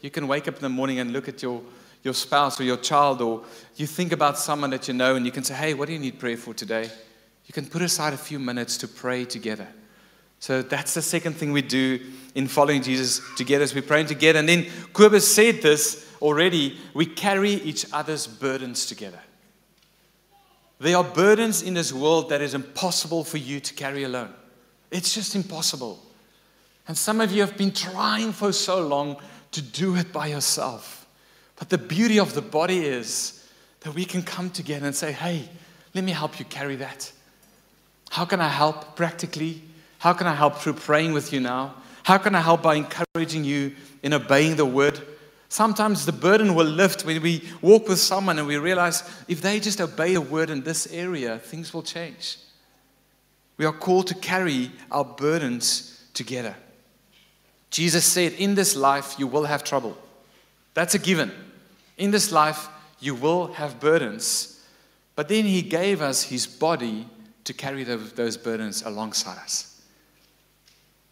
[0.00, 1.60] You can wake up in the morning and look at your
[2.02, 3.44] your spouse or your child, or
[3.76, 5.98] you think about someone that you know and you can say, Hey, what do you
[5.98, 6.90] need prayer for today?
[7.46, 9.66] You can put aside a few minutes to pray together.
[10.38, 12.00] So that's the second thing we do
[12.34, 14.38] in following Jesus together as we're praying together.
[14.38, 19.20] And then Kobus said this already we carry each other's burdens together.
[20.80, 24.32] There are burdens in this world that is impossible for you to carry alone.
[24.90, 26.00] It's just impossible.
[26.88, 29.16] And some of you have been trying for so long
[29.52, 31.06] to do it by yourself.
[31.56, 33.46] But the beauty of the body is
[33.80, 35.48] that we can come together and say, hey,
[35.94, 37.12] let me help you carry that.
[38.10, 39.62] How can I help practically?
[39.98, 41.74] How can I help through praying with you now?
[42.02, 45.00] How can I help by encouraging you in obeying the word?
[45.54, 49.60] Sometimes the burden will lift when we walk with someone and we realize if they
[49.60, 52.38] just obey the word in this area, things will change.
[53.56, 56.56] We are called to carry our burdens together.
[57.70, 59.96] Jesus said, In this life, you will have trouble.
[60.74, 61.30] That's a given.
[61.98, 62.66] In this life,
[62.98, 64.60] you will have burdens.
[65.14, 67.08] But then He gave us His body
[67.44, 69.80] to carry those burdens alongside us.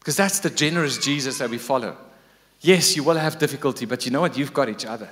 [0.01, 1.97] Because that's the generous Jesus that we follow.
[2.63, 4.39] Yes, you will have difficulty, but you know what?
[4.39, 5.11] You've got each other.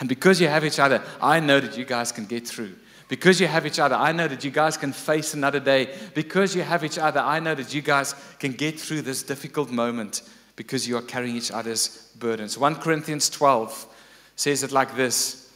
[0.00, 2.74] And because you have each other, I know that you guys can get through.
[3.08, 5.94] Because you have each other, I know that you guys can face another day.
[6.14, 9.70] Because you have each other, I know that you guys can get through this difficult
[9.70, 10.22] moment
[10.56, 12.58] because you are carrying each other's burdens.
[12.58, 13.86] 1 Corinthians 12
[14.34, 15.52] says it like this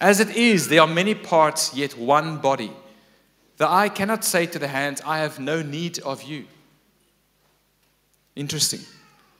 [0.00, 2.72] As it is, there are many parts, yet one body.
[3.56, 6.46] The eye cannot say to the hand, I have no need of you.
[8.34, 8.80] Interesting.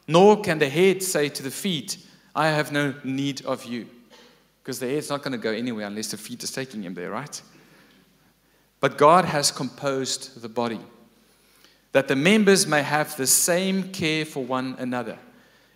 [0.07, 1.99] Nor can the head say to the feet,
[2.35, 3.87] I have no need of you.
[4.63, 7.11] Because the head's not going to go anywhere unless the feet is taking him there,
[7.11, 7.43] right?
[8.81, 10.81] But God has composed the body.
[11.95, 15.17] that the members may have the same care for one another.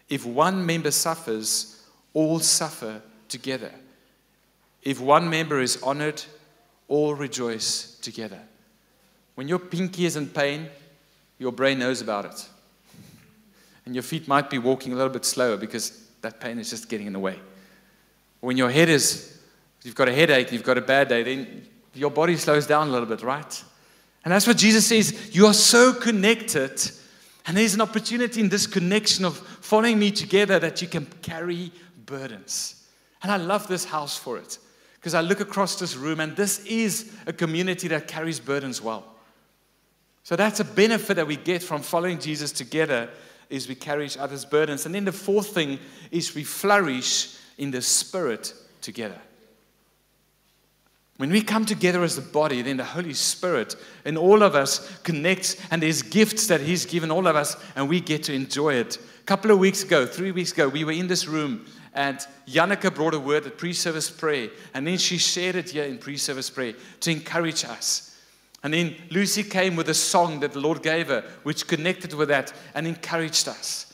[0.09, 1.81] If one member suffers,
[2.12, 3.71] all suffer together.
[4.83, 6.21] If one member is honored,
[6.88, 8.41] all rejoice together.
[9.37, 10.69] When your pinky is in pain,
[11.38, 12.49] your brain knows about it.
[13.88, 16.90] And your feet might be walking a little bit slower because that pain is just
[16.90, 17.40] getting in the way.
[18.40, 19.40] When your head is,
[19.83, 22.90] you've got a headache, you've got a bad day, then your body slows down a
[22.90, 23.64] little bit, right?
[24.27, 25.35] And that's what Jesus says.
[25.35, 26.79] You are so connected.
[27.46, 31.72] And there's an opportunity in this connection of following me together that you can carry
[32.05, 32.87] burdens.
[33.22, 34.59] And I love this house for it
[34.96, 39.07] because I look across this room and this is a community that carries burdens well.
[40.24, 43.09] So that's a benefit that we get from following Jesus together
[43.51, 44.87] is we carry each other's burdens.
[44.87, 45.79] And then the fourth thing
[46.11, 49.21] is we flourish in the spirit together.
[51.19, 54.99] When we come together as a body, then the Holy Spirit and all of us
[55.01, 58.75] connects, and there's gifts that He's given all of us, and we get to enjoy
[58.75, 58.97] it.
[58.97, 62.95] A couple of weeks ago, three weeks ago, we were in this room, and Yannicka
[62.95, 66.17] brought a word at pre service prayer, and then she shared it here in pre
[66.17, 68.08] service prayer to encourage us.
[68.62, 72.29] And then Lucy came with a song that the Lord gave her, which connected with
[72.29, 73.88] that and encouraged us.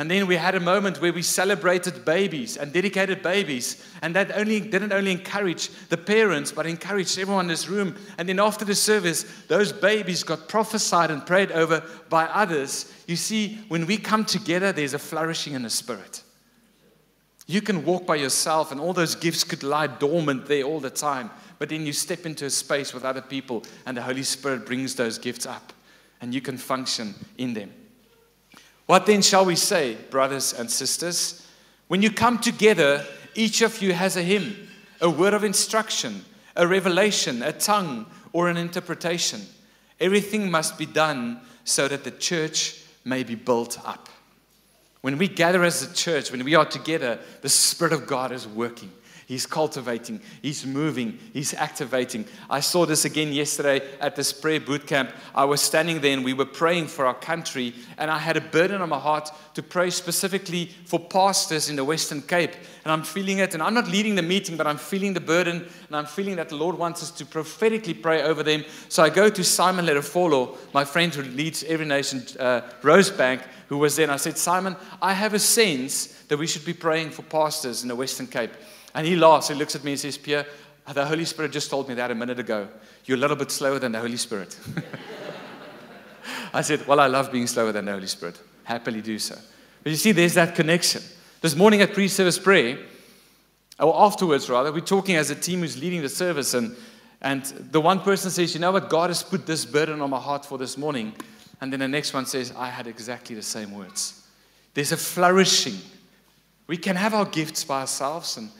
[0.00, 3.86] And then we had a moment where we celebrated babies and dedicated babies.
[4.00, 7.94] And that only, didn't only encourage the parents, but encouraged everyone in this room.
[8.16, 12.90] And then after the service, those babies got prophesied and prayed over by others.
[13.06, 16.22] You see, when we come together, there's a flourishing in the spirit.
[17.46, 20.88] You can walk by yourself, and all those gifts could lie dormant there all the
[20.88, 21.30] time.
[21.60, 24.94] But then you step into a space with other people, and the Holy Spirit brings
[24.94, 25.74] those gifts up,
[26.22, 27.70] and you can function in them.
[28.86, 31.46] What then shall we say, brothers and sisters?
[31.88, 34.68] When you come together, each of you has a hymn,
[35.02, 36.24] a word of instruction,
[36.56, 39.42] a revelation, a tongue, or an interpretation.
[40.00, 44.08] Everything must be done so that the church may be built up.
[45.02, 48.48] When we gather as a church, when we are together, the Spirit of God is
[48.48, 48.90] working.
[49.30, 52.24] He's cultivating, He's moving, He's activating.
[52.50, 55.12] I saw this again yesterday at this prayer boot camp.
[55.36, 58.40] I was standing there and we were praying for our country, and I had a
[58.40, 62.50] burden on my heart to pray specifically for pastors in the Western Cape.
[62.84, 65.64] And I'm feeling it, and I'm not leading the meeting, but I'm feeling the burden,
[65.86, 68.64] and I'm feeling that the Lord wants us to prophetically pray over them.
[68.88, 73.78] So I go to Simon Lerefolo, my friend who leads Every Nation uh, Rosebank, who
[73.78, 77.10] was there, and I said, Simon, I have a sense that we should be praying
[77.10, 78.50] for pastors in the Western Cape.
[78.94, 79.48] And he laughs.
[79.48, 80.46] He looks at me and says, Pierre,
[80.92, 82.68] the Holy Spirit just told me that a minute ago.
[83.04, 84.58] You're a little bit slower than the Holy Spirit.
[86.52, 88.40] I said, Well, I love being slower than the Holy Spirit.
[88.64, 89.36] Happily do so.
[89.82, 91.02] But you see, there's that connection.
[91.40, 92.78] This morning at pre service prayer,
[93.78, 96.76] or afterwards rather, we're talking as a team who's leading the service, and,
[97.22, 98.90] and the one person says, You know what?
[98.90, 101.14] God has put this burden on my heart for this morning.
[101.60, 104.26] And then the next one says, I had exactly the same words.
[104.72, 105.78] There's a flourishing.
[106.66, 108.50] We can have our gifts by ourselves and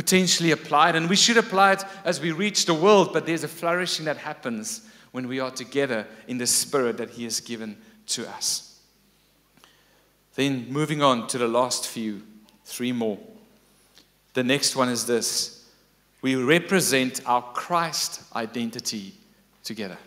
[0.00, 3.48] potentially applied, and we should apply it as we reach the world, but there's a
[3.48, 4.80] flourishing that happens
[5.12, 8.80] when we are together in the spirit that He has given to us.
[10.36, 12.22] Then, moving on to the last few,
[12.64, 13.18] three more.
[14.32, 15.68] The next one is this
[16.22, 19.12] we represent our Christ identity
[19.64, 19.98] together.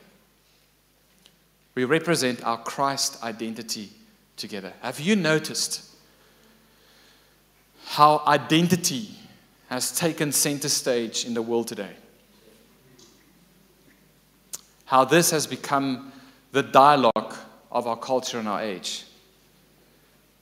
[1.75, 3.91] We represent our Christ identity
[4.37, 4.73] together.
[4.81, 5.87] Have you noticed
[7.85, 9.19] how identity
[9.73, 11.89] has taken center stage in the world today.
[14.85, 16.13] How this has become
[16.51, 17.33] the dialogue
[17.71, 19.05] of our culture and our age.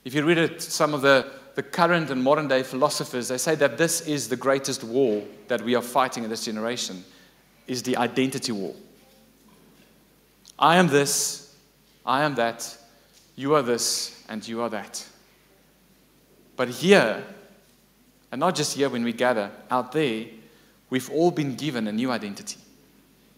[0.03, 3.55] If you read it, some of the, the current and modern day philosophers, they say
[3.55, 7.01] that this is the greatest war that we are fighting in this generation,
[7.67, 8.75] is the identity war.
[10.59, 11.55] I am this,
[12.05, 12.77] I am that,
[13.37, 15.07] you are this, and you are that.
[16.57, 17.23] But here,
[18.31, 20.25] and not just here when we gather, out there,
[20.89, 22.57] we've all been given a new identity.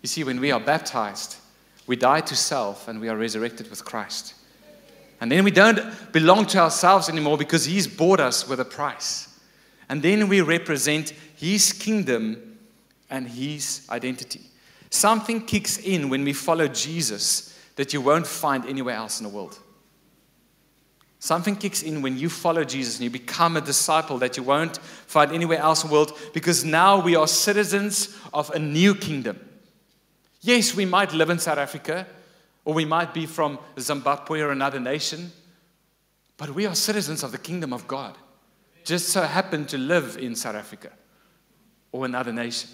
[0.02, 1.38] You see, when we are baptized,
[1.88, 4.36] we die to self and we are resurrected with Christ.
[5.20, 9.40] And then we don't belong to ourselves anymore because He's bought us with a price.
[9.90, 12.58] And then we represent His kingdom
[13.10, 14.42] and His identity.
[14.90, 19.34] Something kicks in when we follow Jesus that you won't find anywhere else in the
[19.34, 19.58] world.
[21.24, 24.76] Something kicks in when you follow Jesus and you become a disciple that you won't
[24.76, 29.40] find anywhere else in the world because now we are citizens of a new kingdom.
[30.42, 32.06] Yes, we might live in South Africa
[32.66, 35.32] or we might be from Zimbabwe or another nation,
[36.36, 38.18] but we are citizens of the kingdom of God.
[38.84, 40.92] Just so happen to live in South Africa
[41.94, 42.70] or another nation.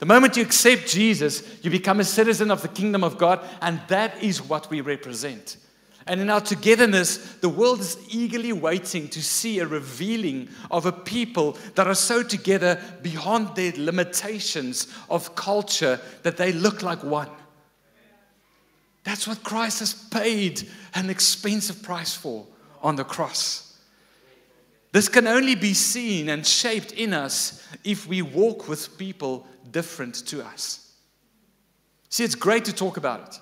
[0.00, 3.80] The moment you accept Jesus, you become a citizen of the kingdom of God, and
[3.86, 5.58] that is what we represent.
[6.06, 10.92] And in our togetherness, the world is eagerly waiting to see a revealing of a
[10.92, 17.30] people that are so together beyond their limitations of culture that they look like one.
[19.04, 22.46] That's what Christ has paid an expensive price for
[22.82, 23.78] on the cross.
[24.92, 30.14] This can only be seen and shaped in us if we walk with people different
[30.26, 30.92] to us.
[32.10, 33.40] See, it's great to talk about it.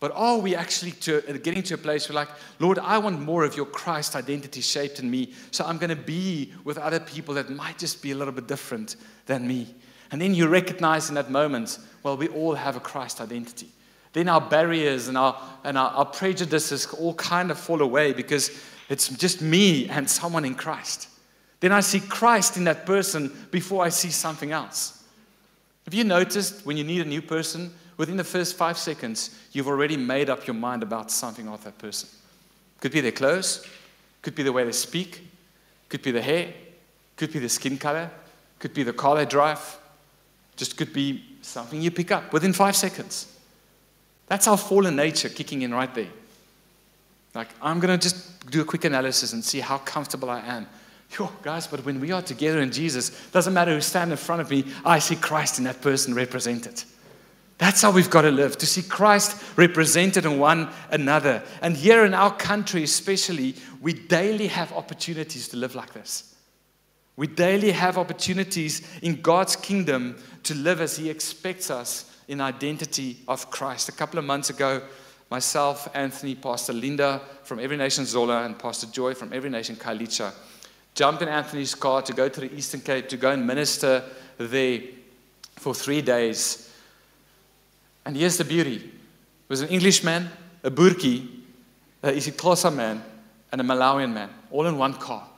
[0.00, 2.28] But are we actually to, uh, getting to a place where, like,
[2.60, 5.96] Lord, I want more of your Christ identity shaped in me, so I'm going to
[5.96, 8.96] be with other people that might just be a little bit different
[9.26, 9.74] than me?
[10.10, 13.68] And then you recognize in that moment, well, we all have a Christ identity.
[14.12, 18.50] Then our barriers and our, and our, our prejudices all kind of fall away because
[18.88, 21.08] it's just me and someone in Christ.
[21.60, 25.04] Then I see Christ in that person before I see something else.
[25.84, 29.68] Have you noticed when you need a new person, within the first five seconds, you've
[29.68, 32.08] already made up your mind about something of that person.
[32.80, 33.66] Could be their clothes,
[34.22, 35.28] could be the way they speak,
[35.90, 36.54] could be the hair,
[37.16, 38.10] could be the skin color,
[38.58, 39.78] could be the car they drive,
[40.56, 43.36] just could be something you pick up within five seconds.
[44.26, 46.08] That's our fallen nature kicking in right there.
[47.34, 50.66] Like, I'm going to just do a quick analysis and see how comfortable I am.
[51.18, 54.42] Yo, guys, but when we are together in Jesus, doesn't matter who stands in front
[54.42, 56.82] of me, I see Christ in that person represented.
[57.58, 61.42] That's how we've got to live, to see Christ represented in one another.
[61.60, 66.36] And here in our country, especially, we daily have opportunities to live like this.
[67.16, 73.18] We daily have opportunities in God's kingdom to live as He expects us in identity
[73.26, 73.88] of Christ.
[73.88, 74.82] A couple of months ago,
[75.28, 80.32] myself, Anthony, Pastor Linda from Every Nation Zola, and Pastor Joy from Every Nation Khayelitsha
[80.94, 84.02] jumped in Anthony's car to go to the Eastern Cape to go and minister
[84.36, 84.80] there
[85.56, 86.67] for three days
[88.08, 88.76] and here's the beauty.
[88.76, 90.30] It was an Englishman,
[90.64, 91.28] a Burki,
[92.02, 93.02] a isiXhosa man,
[93.52, 95.28] and a Malawian man, all in one car.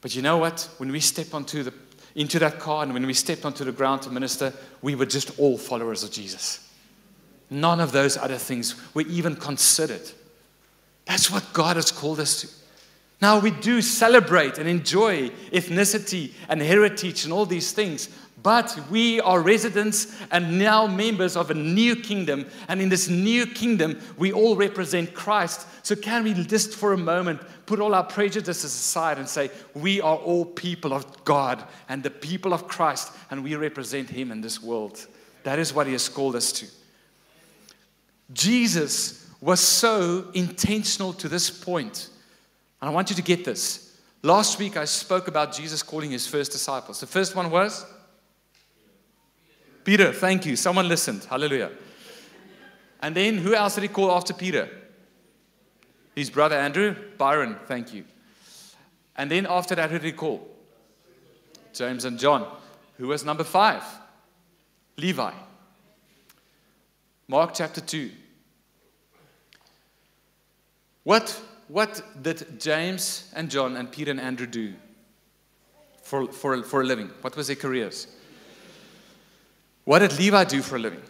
[0.00, 0.68] But you know what?
[0.78, 1.72] When we step onto the,
[2.16, 5.38] into that car and when we stepped onto the ground to minister, we were just
[5.38, 6.68] all followers of Jesus.
[7.48, 10.10] None of those other things were even considered.
[11.04, 12.48] That's what God has called us to.
[13.22, 18.08] Now, we do celebrate and enjoy ethnicity and heritage and all these things,
[18.44, 22.46] but we are residents and now members of a new kingdom.
[22.68, 25.66] And in this new kingdom, we all represent Christ.
[25.82, 30.02] So, can we just for a moment put all our prejudices aside and say, we
[30.02, 34.42] are all people of God and the people of Christ, and we represent Him in
[34.42, 35.06] this world?
[35.44, 36.66] That is what He has called us to.
[38.34, 42.10] Jesus was so intentional to this point.
[42.82, 43.96] And I want you to get this.
[44.22, 47.00] Last week, I spoke about Jesus calling his first disciples.
[47.00, 47.86] The first one was
[49.84, 50.56] Peter, thank you.
[50.56, 51.24] Someone listened.
[51.24, 51.70] Hallelujah.
[53.00, 54.68] And then who else did he call after Peter?
[56.14, 56.96] His brother Andrew.
[57.18, 58.04] Byron, thank you.
[59.16, 60.48] And then after that, who did he call?
[61.74, 62.50] James and John.
[62.96, 63.84] Who was number five?
[64.96, 65.32] Levi.
[67.28, 68.10] Mark chapter 2.
[71.02, 74.74] What, what did James and John and Peter and Andrew do
[76.02, 77.10] for, for, for a living?
[77.20, 78.06] What was their careers?
[79.84, 81.02] What did Levi do for a living?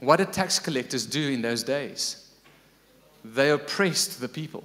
[0.00, 2.30] What did tax collectors do in those days?
[3.24, 4.64] They oppressed the people.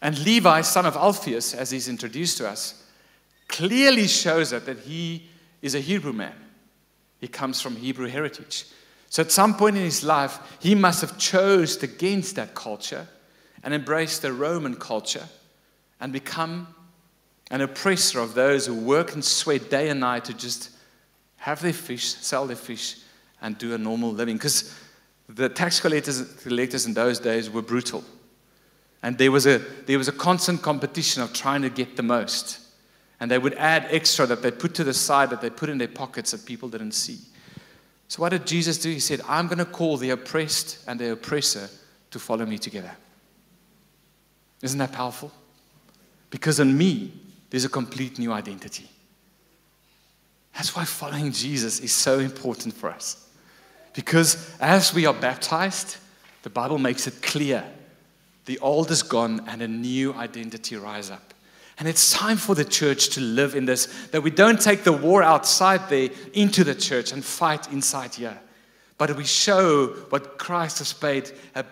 [0.00, 2.84] And Levi, son of Alphaeus, as he's introduced to us,
[3.48, 5.28] clearly shows it that he
[5.60, 6.34] is a Hebrew man.
[7.20, 8.66] He comes from Hebrew heritage.
[9.10, 13.08] So at some point in his life, he must have chose against that culture
[13.64, 15.26] and embraced the Roman culture
[16.00, 16.68] and become
[17.50, 20.70] an oppressor of those who work and sweat day and night to just
[21.36, 22.96] have their fish, sell their fish,
[23.40, 24.36] and do a normal living.
[24.36, 24.74] Because
[25.28, 28.04] the tax collectors, collectors in those days were brutal.
[29.02, 32.60] And there was, a, there was a constant competition of trying to get the most.
[33.20, 35.78] And they would add extra that they put to the side, that they put in
[35.78, 37.18] their pockets that people didn't see.
[38.08, 38.90] So, what did Jesus do?
[38.90, 41.68] He said, I'm going to call the oppressed and the oppressor
[42.10, 42.96] to follow me together.
[44.62, 45.30] Isn't that powerful?
[46.30, 47.12] Because in me,
[47.50, 48.88] there's a complete new identity.
[50.54, 53.28] That's why following Jesus is so important for us.
[53.94, 55.96] Because as we are baptized,
[56.42, 57.64] the Bible makes it clear
[58.44, 61.34] the old is gone and a new identity rise up.
[61.78, 64.92] And it's time for the church to live in this, that we don't take the
[64.92, 68.38] war outside there into the church and fight inside here.
[68.96, 71.64] But we show what Christ has paid a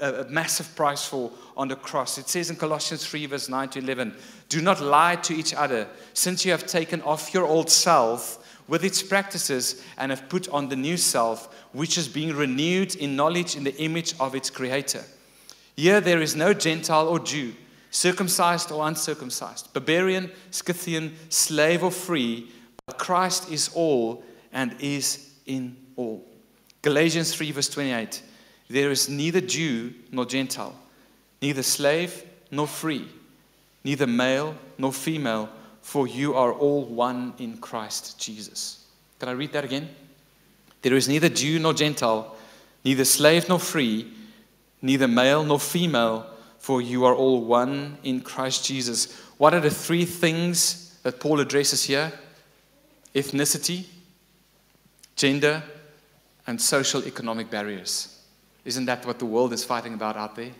[0.00, 2.18] a massive price for on the cross.
[2.18, 4.14] It says in Colossians 3, verse 9 to 11,
[4.52, 8.84] Do not lie to each other, since you have taken off your old self with
[8.84, 13.56] its practices and have put on the new self, which is being renewed in knowledge
[13.56, 15.02] in the image of its creator.
[15.74, 17.54] Here there is no Gentile or Jew,
[17.90, 22.52] circumcised or uncircumcised, barbarian, Scythian, slave or free,
[22.84, 24.22] but Christ is all
[24.52, 26.22] and is in all.
[26.82, 28.22] Galatians 3, verse 28
[28.68, 30.78] There is neither Jew nor Gentile,
[31.40, 33.08] neither slave nor free,
[33.84, 35.48] neither male nor female,
[35.80, 38.86] for you are all one in Christ Jesus.
[39.18, 39.88] Can I read that again?
[40.82, 42.36] There is neither Jew nor Gentile,
[42.84, 44.12] neither slave nor free,
[44.80, 46.26] neither male nor female,
[46.58, 49.18] for you are all one in Christ Jesus.
[49.38, 52.12] What are the three things that Paul addresses here?
[53.14, 53.86] Ethnicity,
[55.16, 55.62] gender,
[56.46, 58.20] and social economic barriers.
[58.64, 60.52] Isn't that what the world is fighting about out there?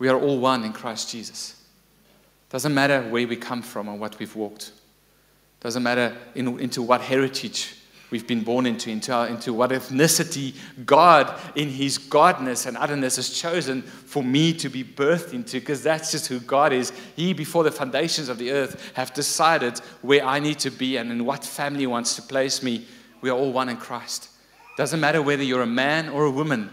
[0.00, 1.62] We are all one in Christ Jesus.
[2.48, 4.72] Doesn't matter where we come from or what we've walked.
[5.60, 7.76] Doesn't matter in, into what heritage
[8.10, 13.16] we've been born into, into, our, into what ethnicity God, in His godness and otherness,
[13.16, 16.92] has chosen for me to be birthed into, because that's just who God is.
[17.14, 21.12] He, before the foundations of the earth, have decided where I need to be and
[21.12, 22.86] in what family wants to place me.
[23.20, 24.30] We are all one in Christ.
[24.78, 26.70] Doesn't matter whether you're a man or a woman.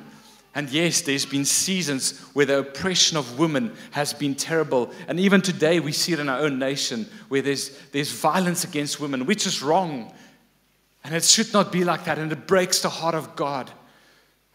[0.58, 4.90] And yes, there's been seasons where the oppression of women has been terrible.
[5.08, 9.00] And even today, we see it in our own nation where there's, there's violence against
[9.00, 10.12] women, which is wrong.
[11.04, 12.18] And it should not be like that.
[12.18, 13.70] And it breaks the heart of God.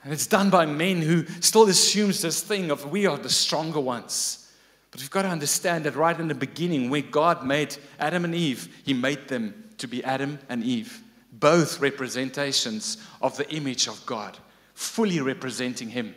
[0.02, 3.78] And it's done by men who still assumes this thing of we are the stronger
[3.78, 4.52] ones.
[4.90, 8.34] But we've got to understand that right in the beginning, where God made Adam and
[8.34, 11.00] Eve, He made them to be Adam and Eve,
[11.30, 14.36] both representations of the image of God,
[14.82, 16.14] fully representing Him.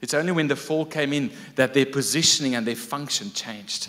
[0.00, 3.88] It's only when the fall came in that their positioning and their function changed.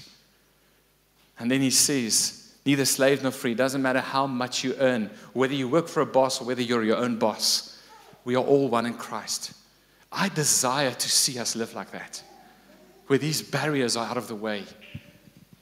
[1.38, 3.54] And then He says, neither slave nor free.
[3.54, 6.84] Doesn't matter how much you earn, whether you work for a boss or whether you're
[6.84, 7.82] your own boss.
[8.26, 9.54] We are all one in Christ.
[10.12, 12.22] I desire to see us live like that,
[13.08, 14.64] where these barriers are out of the way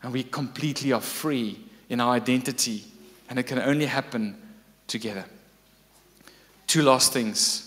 [0.01, 2.83] and we completely are free in our identity,
[3.29, 4.37] and it can only happen
[4.87, 5.25] together.
[6.65, 7.66] Two last things.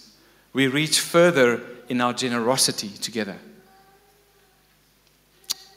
[0.52, 3.36] We reach further in our generosity together.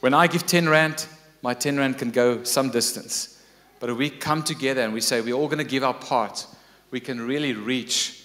[0.00, 1.06] When I give 10 Rand,
[1.42, 3.42] my 10 Rand can go some distance.
[3.80, 6.46] But if we come together and we say we're all going to give our part,
[6.90, 8.22] we can really reach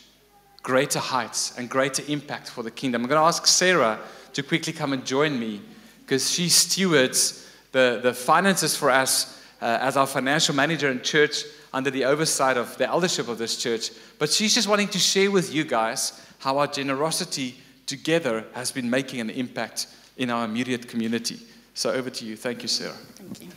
[0.61, 3.03] greater heights and greater impact for the kingdom.
[3.03, 3.99] I'm going to ask Sarah
[4.33, 5.61] to quickly come and join me
[6.01, 11.43] because she stewards the, the finances for us uh, as our financial manager in church
[11.73, 13.91] under the oversight of the eldership of this church.
[14.17, 18.89] But she's just wanting to share with you guys how our generosity together has been
[18.89, 19.87] making an impact
[20.17, 21.39] in our immediate community.
[21.73, 22.35] So over to you.
[22.35, 22.91] Thank you, Sarah.
[22.91, 23.49] Thank you.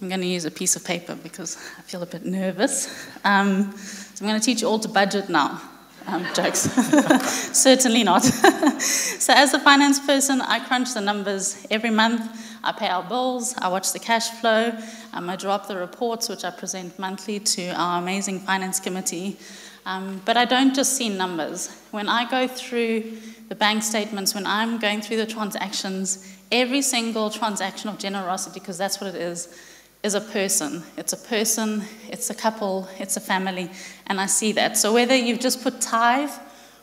[0.00, 3.08] I'm going to use a piece of paper because I feel a bit nervous.
[3.24, 5.60] Um, so I'm going to teach you all to budget now.
[6.06, 6.60] Um, jokes.
[7.52, 8.22] Certainly not.
[8.80, 12.22] so, as a finance person, I crunch the numbers every month.
[12.62, 14.72] I pay our bills, I watch the cash flow,
[15.12, 19.38] um, I draw up the reports, which I present monthly to our amazing finance committee.
[19.86, 21.70] Um, but I don't just see numbers.
[21.92, 23.18] When I go through
[23.48, 28.76] the bank statements, when I'm going through the transactions, every single transaction of generosity, because
[28.76, 29.56] that's what it is,
[30.02, 30.82] is a person.
[30.96, 33.70] It's a person, it's a couple, it's a family,
[34.08, 34.76] and I see that.
[34.76, 36.30] So whether you've just put tithe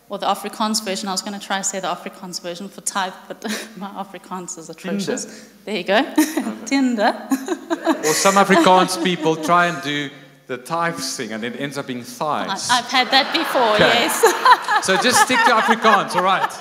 [0.08, 2.80] or the Afrikaans version, I was going to try to say the Afrikaans version for
[2.82, 3.43] tithe, but
[3.78, 5.26] my Afrikaans is atrocious.
[5.26, 5.49] Tinder.
[5.66, 6.56] There you go.
[6.66, 7.28] Tinder.
[7.30, 10.10] or some Afrikaans people try and do
[10.48, 12.70] the tithe thing and it ends up being thighs.
[12.70, 14.06] I've had that before, okay.
[14.06, 14.86] yes.
[14.86, 16.52] so just stick to Afrikaans, all right.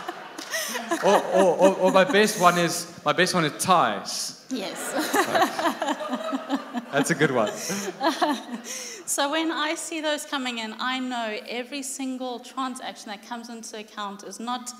[1.04, 4.44] Or, or, or, or, my best one is my best one is ties.
[4.50, 4.92] Yes.
[6.92, 7.50] That's a good one.
[9.06, 13.78] so when I see those coming in, I know every single transaction that comes into
[13.78, 14.70] account is not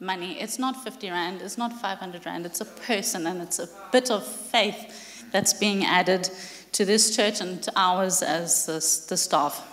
[0.00, 0.40] money.
[0.40, 4.10] It's not 50 Rand, it's not 500 Rand, it's a person and it's a bit
[4.10, 6.28] of faith that's being added
[6.72, 9.66] to this church and to ours as the, staff.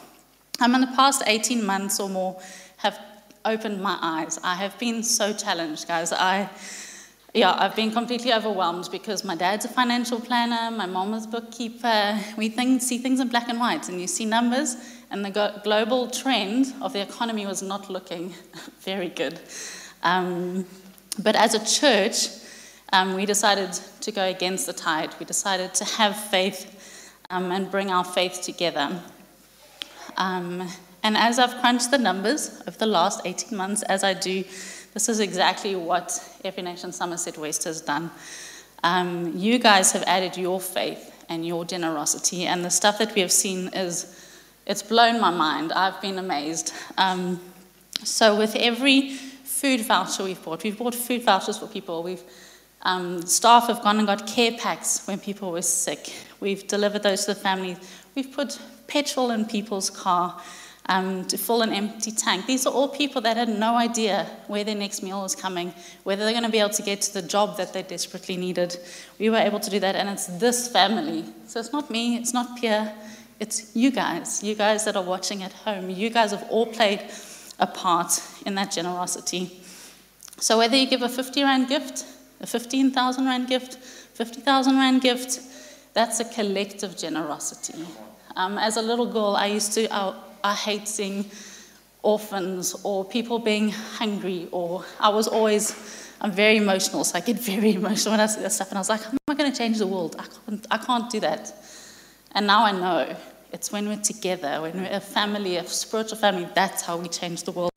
[0.59, 2.39] I'm in the past 18 months or more
[2.77, 2.99] have
[3.45, 4.39] opened my eyes.
[4.43, 6.11] I have been so challenged, guys.
[6.11, 6.49] I
[7.33, 11.27] yeah, I've been completely overwhelmed because my dad's a financial planner, my mom is a
[11.27, 12.19] bookkeeper.
[12.35, 14.75] We think, see things in black and white, and you see numbers,
[15.11, 18.33] and the global trend of the economy was not looking
[18.79, 19.39] very good.
[20.01, 20.65] Um,
[21.21, 22.29] but as a church,
[22.93, 25.13] um, we decided to go against the tide.
[25.19, 26.76] We decided to have faith
[27.29, 29.01] um, and bring our faith together.
[30.17, 30.67] Um,
[31.07, 34.43] And as I've crunched the numbers of the last 18 months, as I do,
[34.93, 38.11] this is exactly what Every Nation Somerset West has done.
[38.83, 43.21] Um, you guys have added your faith and your generosity, and the stuff that we
[43.21, 44.05] have seen is,
[44.65, 45.71] it's blown my mind.
[45.71, 46.73] I've been amazed.
[46.97, 47.39] Um,
[48.03, 52.03] so with every food voucher we've bought, we've bought food vouchers for people.
[52.03, 52.23] We've
[52.81, 56.13] um, staff have gone and got care packs when people were sick.
[56.39, 57.77] We've delivered those to the families.
[58.15, 60.39] We've put petrol in people's car
[60.89, 62.45] um, to fill an empty tank.
[62.45, 65.73] These are all people that had no idea where their next meal was coming,
[66.03, 68.77] whether they're going to be able to get to the job that they desperately needed.
[69.19, 71.25] We were able to do that, and it's this family.
[71.45, 72.93] So it's not me, it's not Pierre,
[73.39, 75.89] it's you guys, you guys that are watching at home.
[75.89, 77.01] You guys have all played
[77.59, 79.61] a part in that generosity.
[80.39, 82.05] So whether you give a 50 Rand gift,
[82.39, 85.41] a 15,000 Rand gift, 50,000 Rand gift,
[85.97, 87.83] that's a collective generosity.
[88.35, 91.25] Um, as a little girl, I used to, I, I hate seeing
[92.03, 95.73] orphans or people being hungry, or I was always,
[96.21, 98.81] I'm very emotional, so I get very emotional when I see that stuff, and I
[98.81, 100.15] was like, how am I going to change the world?
[100.19, 101.51] I can't, I can't do that.
[102.33, 103.15] And now I know
[103.51, 107.41] it's when we're together, when we're a family, a spiritual family, that's how we change
[107.41, 107.71] the world.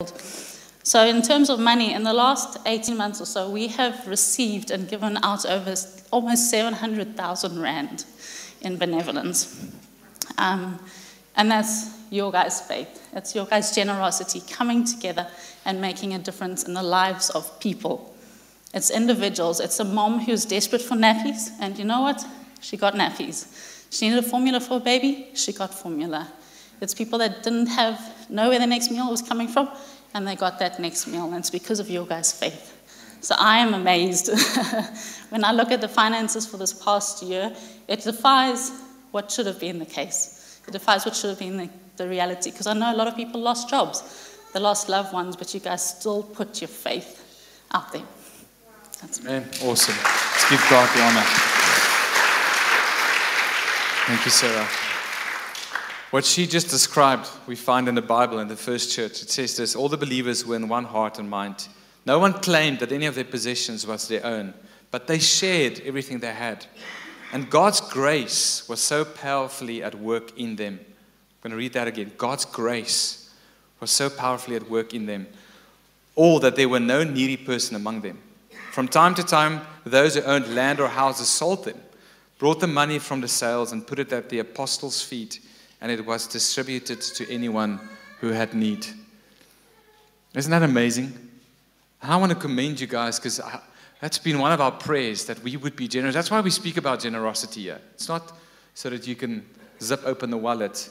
[0.83, 4.71] So, in terms of money, in the last 18 months or so, we have received
[4.71, 5.75] and given out over
[6.11, 8.05] almost 700,000 Rand
[8.61, 9.71] in benevolence.
[10.37, 10.79] Um,
[11.35, 13.01] and that's your guys' faith.
[13.13, 15.27] It's your guys' generosity coming together
[15.65, 18.15] and making a difference in the lives of people.
[18.73, 19.59] It's individuals.
[19.59, 22.25] It's a mom who's desperate for nappies, and you know what?
[22.59, 23.87] She got nappies.
[23.91, 26.31] She needed a formula for a baby, she got formula.
[26.79, 29.69] It's people that didn't have know where the next meal was coming from,
[30.13, 32.77] and they got that next meal, and it's because of your guys' faith.
[33.21, 34.29] So I am amazed.
[35.29, 37.55] when I look at the finances for this past year,
[37.87, 38.71] it defies
[39.11, 40.59] what should have been the case.
[40.67, 43.15] It defies what should have been the, the reality, because I know a lot of
[43.15, 47.17] people lost jobs, they lost loved ones, but you guys still put your faith
[47.73, 48.03] out there.
[49.01, 49.95] That's Man, awesome.
[49.95, 51.25] Let's give God the honor.
[54.07, 54.90] Thank you, Sarah.
[56.11, 59.21] What she just described, we find in the Bible in the first church.
[59.21, 61.69] It says this all the believers were in one heart and mind.
[62.05, 64.53] No one claimed that any of their possessions was their own,
[64.91, 66.65] but they shared everything they had.
[67.31, 70.81] And God's grace was so powerfully at work in them.
[70.81, 72.11] I'm going to read that again.
[72.17, 73.33] God's grace
[73.79, 75.27] was so powerfully at work in them,
[76.15, 78.19] all that there were no needy person among them.
[78.73, 81.79] From time to time, those who owned land or houses sold them,
[82.37, 85.39] brought the money from the sales, and put it at the apostles' feet
[85.81, 87.79] and it was distributed to anyone
[88.19, 88.85] who had need.
[90.35, 91.11] Isn't that amazing?
[92.01, 93.41] I want to commend you guys because
[93.99, 96.15] that's been one of our prayers that we would be generous.
[96.15, 97.81] That's why we speak about generosity here.
[97.93, 98.31] It's not
[98.73, 99.45] so that you can
[99.81, 100.89] zip open the wallet,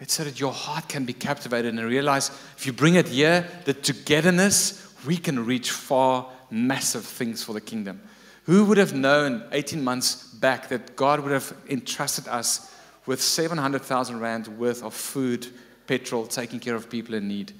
[0.00, 3.46] it's so that your heart can be captivated and realize if you bring it here,
[3.64, 8.00] the togetherness, we can reach far massive things for the kingdom.
[8.44, 12.74] Who would have known 18 months back that God would have entrusted us
[13.10, 15.48] with 700,000 Rand worth of food,
[15.88, 17.52] petrol, taking care of people in need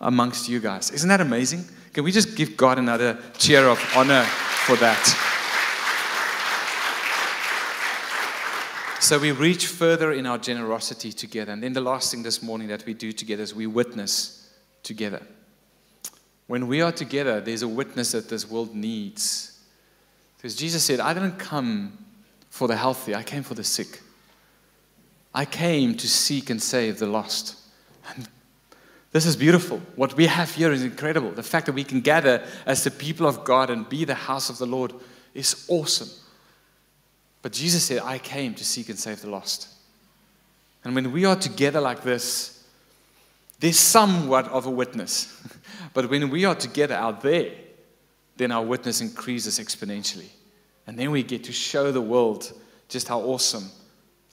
[0.00, 0.90] amongst you guys.
[0.90, 1.64] Isn't that amazing?
[1.92, 5.06] Can we just give God another cheer of honor for that?
[8.98, 11.52] So we reach further in our generosity together.
[11.52, 14.50] And then the last thing this morning that we do together is we witness
[14.82, 15.22] together.
[16.48, 19.60] When we are together, there's a witness that this world needs.
[20.38, 22.04] Because Jesus said, I didn't come
[22.48, 24.00] for the healthy, I came for the sick.
[25.34, 27.56] I came to seek and save the lost.
[28.08, 28.28] And
[29.12, 29.80] this is beautiful.
[29.96, 31.30] What we have here is incredible.
[31.30, 34.50] The fact that we can gather as the people of God and be the house
[34.50, 34.92] of the Lord
[35.34, 36.08] is awesome.
[37.42, 39.68] But Jesus said, I came to seek and save the lost.
[40.84, 42.64] And when we are together like this,
[43.60, 45.42] there's somewhat of a witness.
[45.94, 47.52] but when we are together out there,
[48.36, 50.30] then our witness increases exponentially.
[50.86, 52.52] And then we get to show the world
[52.88, 53.70] just how awesome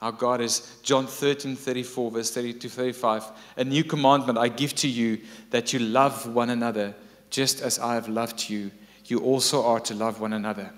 [0.02, 3.32] our God is John 13, 34, verse 32, 35.
[3.58, 5.20] A new commandment I give to you
[5.50, 6.94] that you love one another
[7.30, 8.72] just as I have loved you.
[9.06, 10.72] You also are to love one another.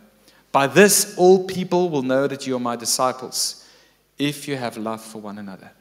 [0.52, 3.68] By this, all people will know that you are my disciples
[4.18, 5.72] if you have love for one another.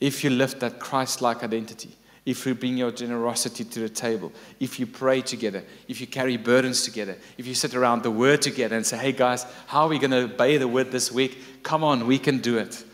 [0.00, 1.90] If you lift that Christ like identity
[2.26, 6.36] if you bring your generosity to the table, if you pray together, if you carry
[6.36, 9.88] burdens together, if you sit around the word together and say, hey guys, how are
[9.88, 11.62] we going to obey the word this week?
[11.62, 12.84] Come on, we can do it.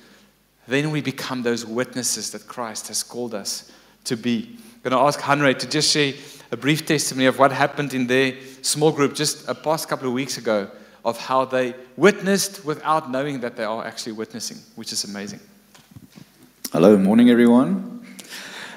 [0.68, 3.72] Then we become those witnesses that Christ has called us
[4.04, 4.58] to be.
[4.84, 6.12] I'm going to ask Hanre to just share
[6.50, 10.12] a brief testimony of what happened in their small group just a past couple of
[10.12, 10.70] weeks ago
[11.06, 15.40] of how they witnessed without knowing that they are actually witnessing, which is amazing.
[16.70, 18.01] Hello, morning everyone.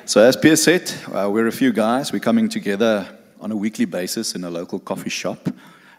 [0.07, 2.13] So, as Pierre said, uh, we're a few guys.
[2.13, 3.07] We're coming together
[3.41, 5.49] on a weekly basis in a local coffee shop.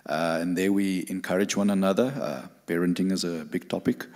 [0.09, 2.15] Uh, and there we encourage one another.
[2.17, 4.07] Uh, parenting is a big topic.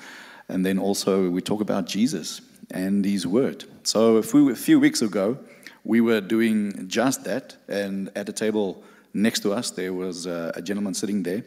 [0.48, 3.64] And then also we talk about Jesus and His Word.
[3.82, 5.38] So, a few, a few weeks ago,
[5.82, 7.56] we were doing just that.
[7.66, 11.42] And at a table next to us, there was uh, a gentleman sitting there.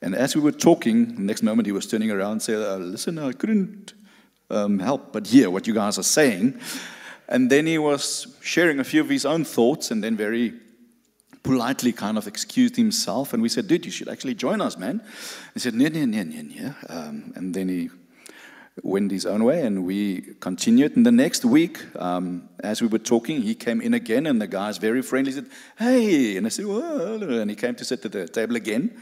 [0.00, 2.76] And as we were talking, the next moment he was turning around and said, uh,
[2.76, 3.94] Listen, I couldn't
[4.50, 6.60] um, help but hear what you guys are saying.
[7.28, 10.54] And then he was sharing a few of his own thoughts and then very
[11.42, 13.32] politely kind of excused himself.
[13.32, 15.02] And we said, dude, you should actually join us, man.
[15.54, 16.74] He said, no, no, no, no, no.
[16.88, 17.90] Um, and then he
[18.82, 20.96] went his own way and we continued.
[20.96, 24.46] And the next week, um, as we were talking, he came in again and the
[24.46, 25.32] guy's very friendly.
[25.32, 26.36] He said, hey.
[26.36, 28.96] And I said, well, and he came to sit at the table again.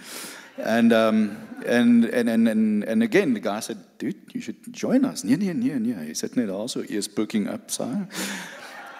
[0.65, 5.25] And, um, and, and, and, and, again, the guy said, dude, you should join us.
[5.25, 6.05] Yeah, yeah, yeah, yeah.
[6.05, 7.71] He said, no, also ears poking up.
[7.71, 8.09] sir.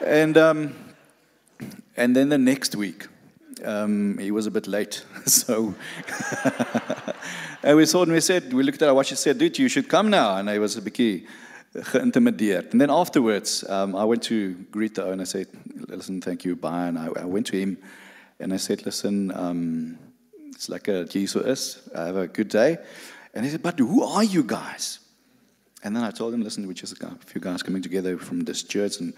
[0.05, 0.75] And, um,
[1.97, 3.07] and then the next week,
[3.65, 5.05] um, he was a bit late.
[5.27, 5.75] so
[7.63, 9.69] and we saw and we said, we looked at our watch and said, dude, you
[9.69, 10.37] should come now.
[10.37, 10.95] And I was a bit
[11.75, 12.73] geïntimideerd.
[12.73, 15.23] And then afterwards, um, I went to greet the owner.
[15.23, 15.49] I said,
[15.89, 16.87] listen, thank you, bye.
[16.89, 17.79] And I, I went to him
[18.39, 19.99] and I said, listen, um,
[20.61, 22.77] it's like a Jesus I have a good day.
[23.33, 24.99] And he said, But who are you guys?
[25.83, 28.63] And then I told him, Listen, we're just a few guys coming together from this
[28.63, 29.01] church.
[29.01, 29.15] And,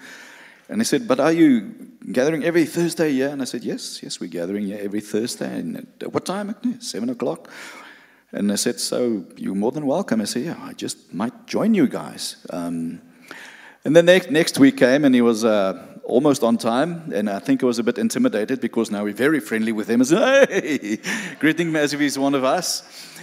[0.69, 1.75] and he said, But are you
[2.13, 3.11] gathering every Thursday?
[3.11, 3.31] Yeah.
[3.31, 5.59] And I said, Yes, yes, we're gathering yeah, every Thursday.
[5.59, 6.55] And at what time?
[6.79, 7.51] Seven o'clock.
[8.31, 10.21] And I said, So you're more than welcome.
[10.21, 12.37] I said, Yeah, I just might join you guys.
[12.51, 13.01] Um,
[13.85, 15.45] and then next, next week came and he was.
[15.45, 19.15] Uh, almost on time, and I think I was a bit intimidated because now we're
[19.15, 20.03] very friendly with him.
[20.05, 20.99] Said, hey,
[21.39, 22.83] greeting him as if he's one of us.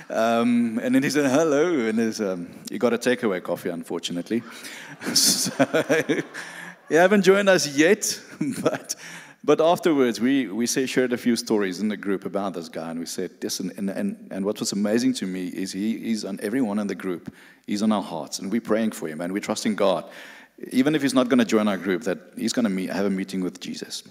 [0.10, 4.42] Um, and then he said, hello, and um, you got a takeaway coffee, unfortunately.
[5.14, 5.52] so,
[6.90, 8.20] you haven't joined us yet,
[8.64, 8.96] but,
[9.44, 12.90] but afterwards we, we say, shared a few stories in the group about this guy,
[12.90, 16.26] and we said, listen, and, and, and what was amazing to me is he, he's
[16.26, 17.32] on everyone in the group,
[17.68, 20.10] he's on our hearts, and we're praying for him, and we're trusting God
[20.72, 23.06] even if he's not going to join our group, that he's going to meet, have
[23.06, 24.04] a meeting with Jesus.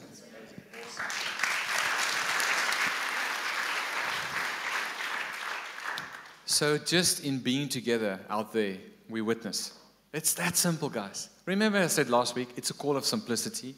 [6.46, 8.78] So, just in being together out there,
[9.08, 9.74] we witness.
[10.12, 11.28] It's that simple, guys.
[11.46, 13.74] Remember, I said last week, it's a call of simplicity.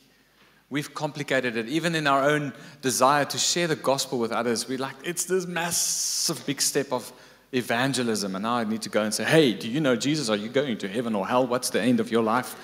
[0.71, 4.68] We've complicated it, even in our own desire to share the gospel with others.
[4.68, 7.12] We like, it's this massive big step of
[7.53, 10.29] evangelism, and now I need to go and say, hey, do you know Jesus?
[10.29, 11.47] Are you going to heaven or hell?
[11.47, 12.55] What's the end of your life?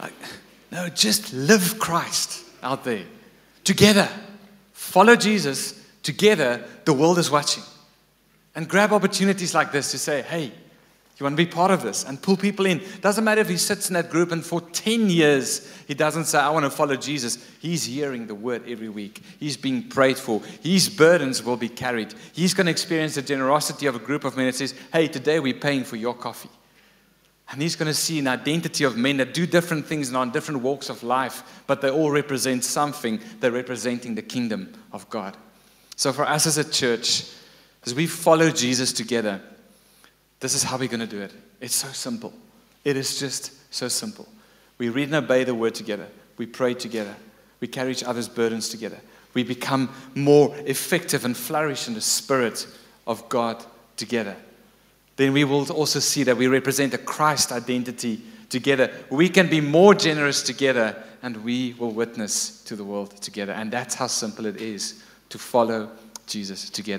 [0.00, 0.14] Like,
[0.72, 3.04] no, just live Christ out there
[3.64, 4.08] together.
[4.72, 6.64] Follow Jesus together.
[6.84, 7.62] The world is watching.
[8.54, 10.52] And grab opportunities like this to say, hey,
[11.20, 12.80] you want to be part of this and pull people in.
[13.02, 16.38] Doesn't matter if he sits in that group and for 10 years he doesn't say,
[16.38, 17.46] I want to follow Jesus.
[17.60, 19.22] He's hearing the word every week.
[19.38, 20.40] He's being prayed for.
[20.62, 22.14] His burdens will be carried.
[22.32, 25.40] He's going to experience the generosity of a group of men that says, Hey, today
[25.40, 26.48] we're paying for your coffee.
[27.52, 30.30] And he's going to see an identity of men that do different things and on
[30.30, 33.20] different walks of life, but they all represent something.
[33.40, 35.36] They're representing the kingdom of God.
[35.96, 37.24] So for us as a church,
[37.84, 39.42] as we follow Jesus together,
[40.40, 41.32] this is how we're going to do it.
[41.60, 42.32] It's so simple.
[42.84, 44.26] It is just so simple.
[44.78, 46.06] We read and obey the word together.
[46.38, 47.14] We pray together.
[47.60, 48.98] We carry each other's burdens together.
[49.34, 52.66] We become more effective and flourish in the spirit
[53.06, 53.62] of God
[53.96, 54.34] together.
[55.16, 58.90] Then we will also see that we represent a Christ identity together.
[59.10, 63.52] We can be more generous together and we will witness to the world together.
[63.52, 65.90] And that's how simple it is to follow
[66.26, 66.98] Jesus together.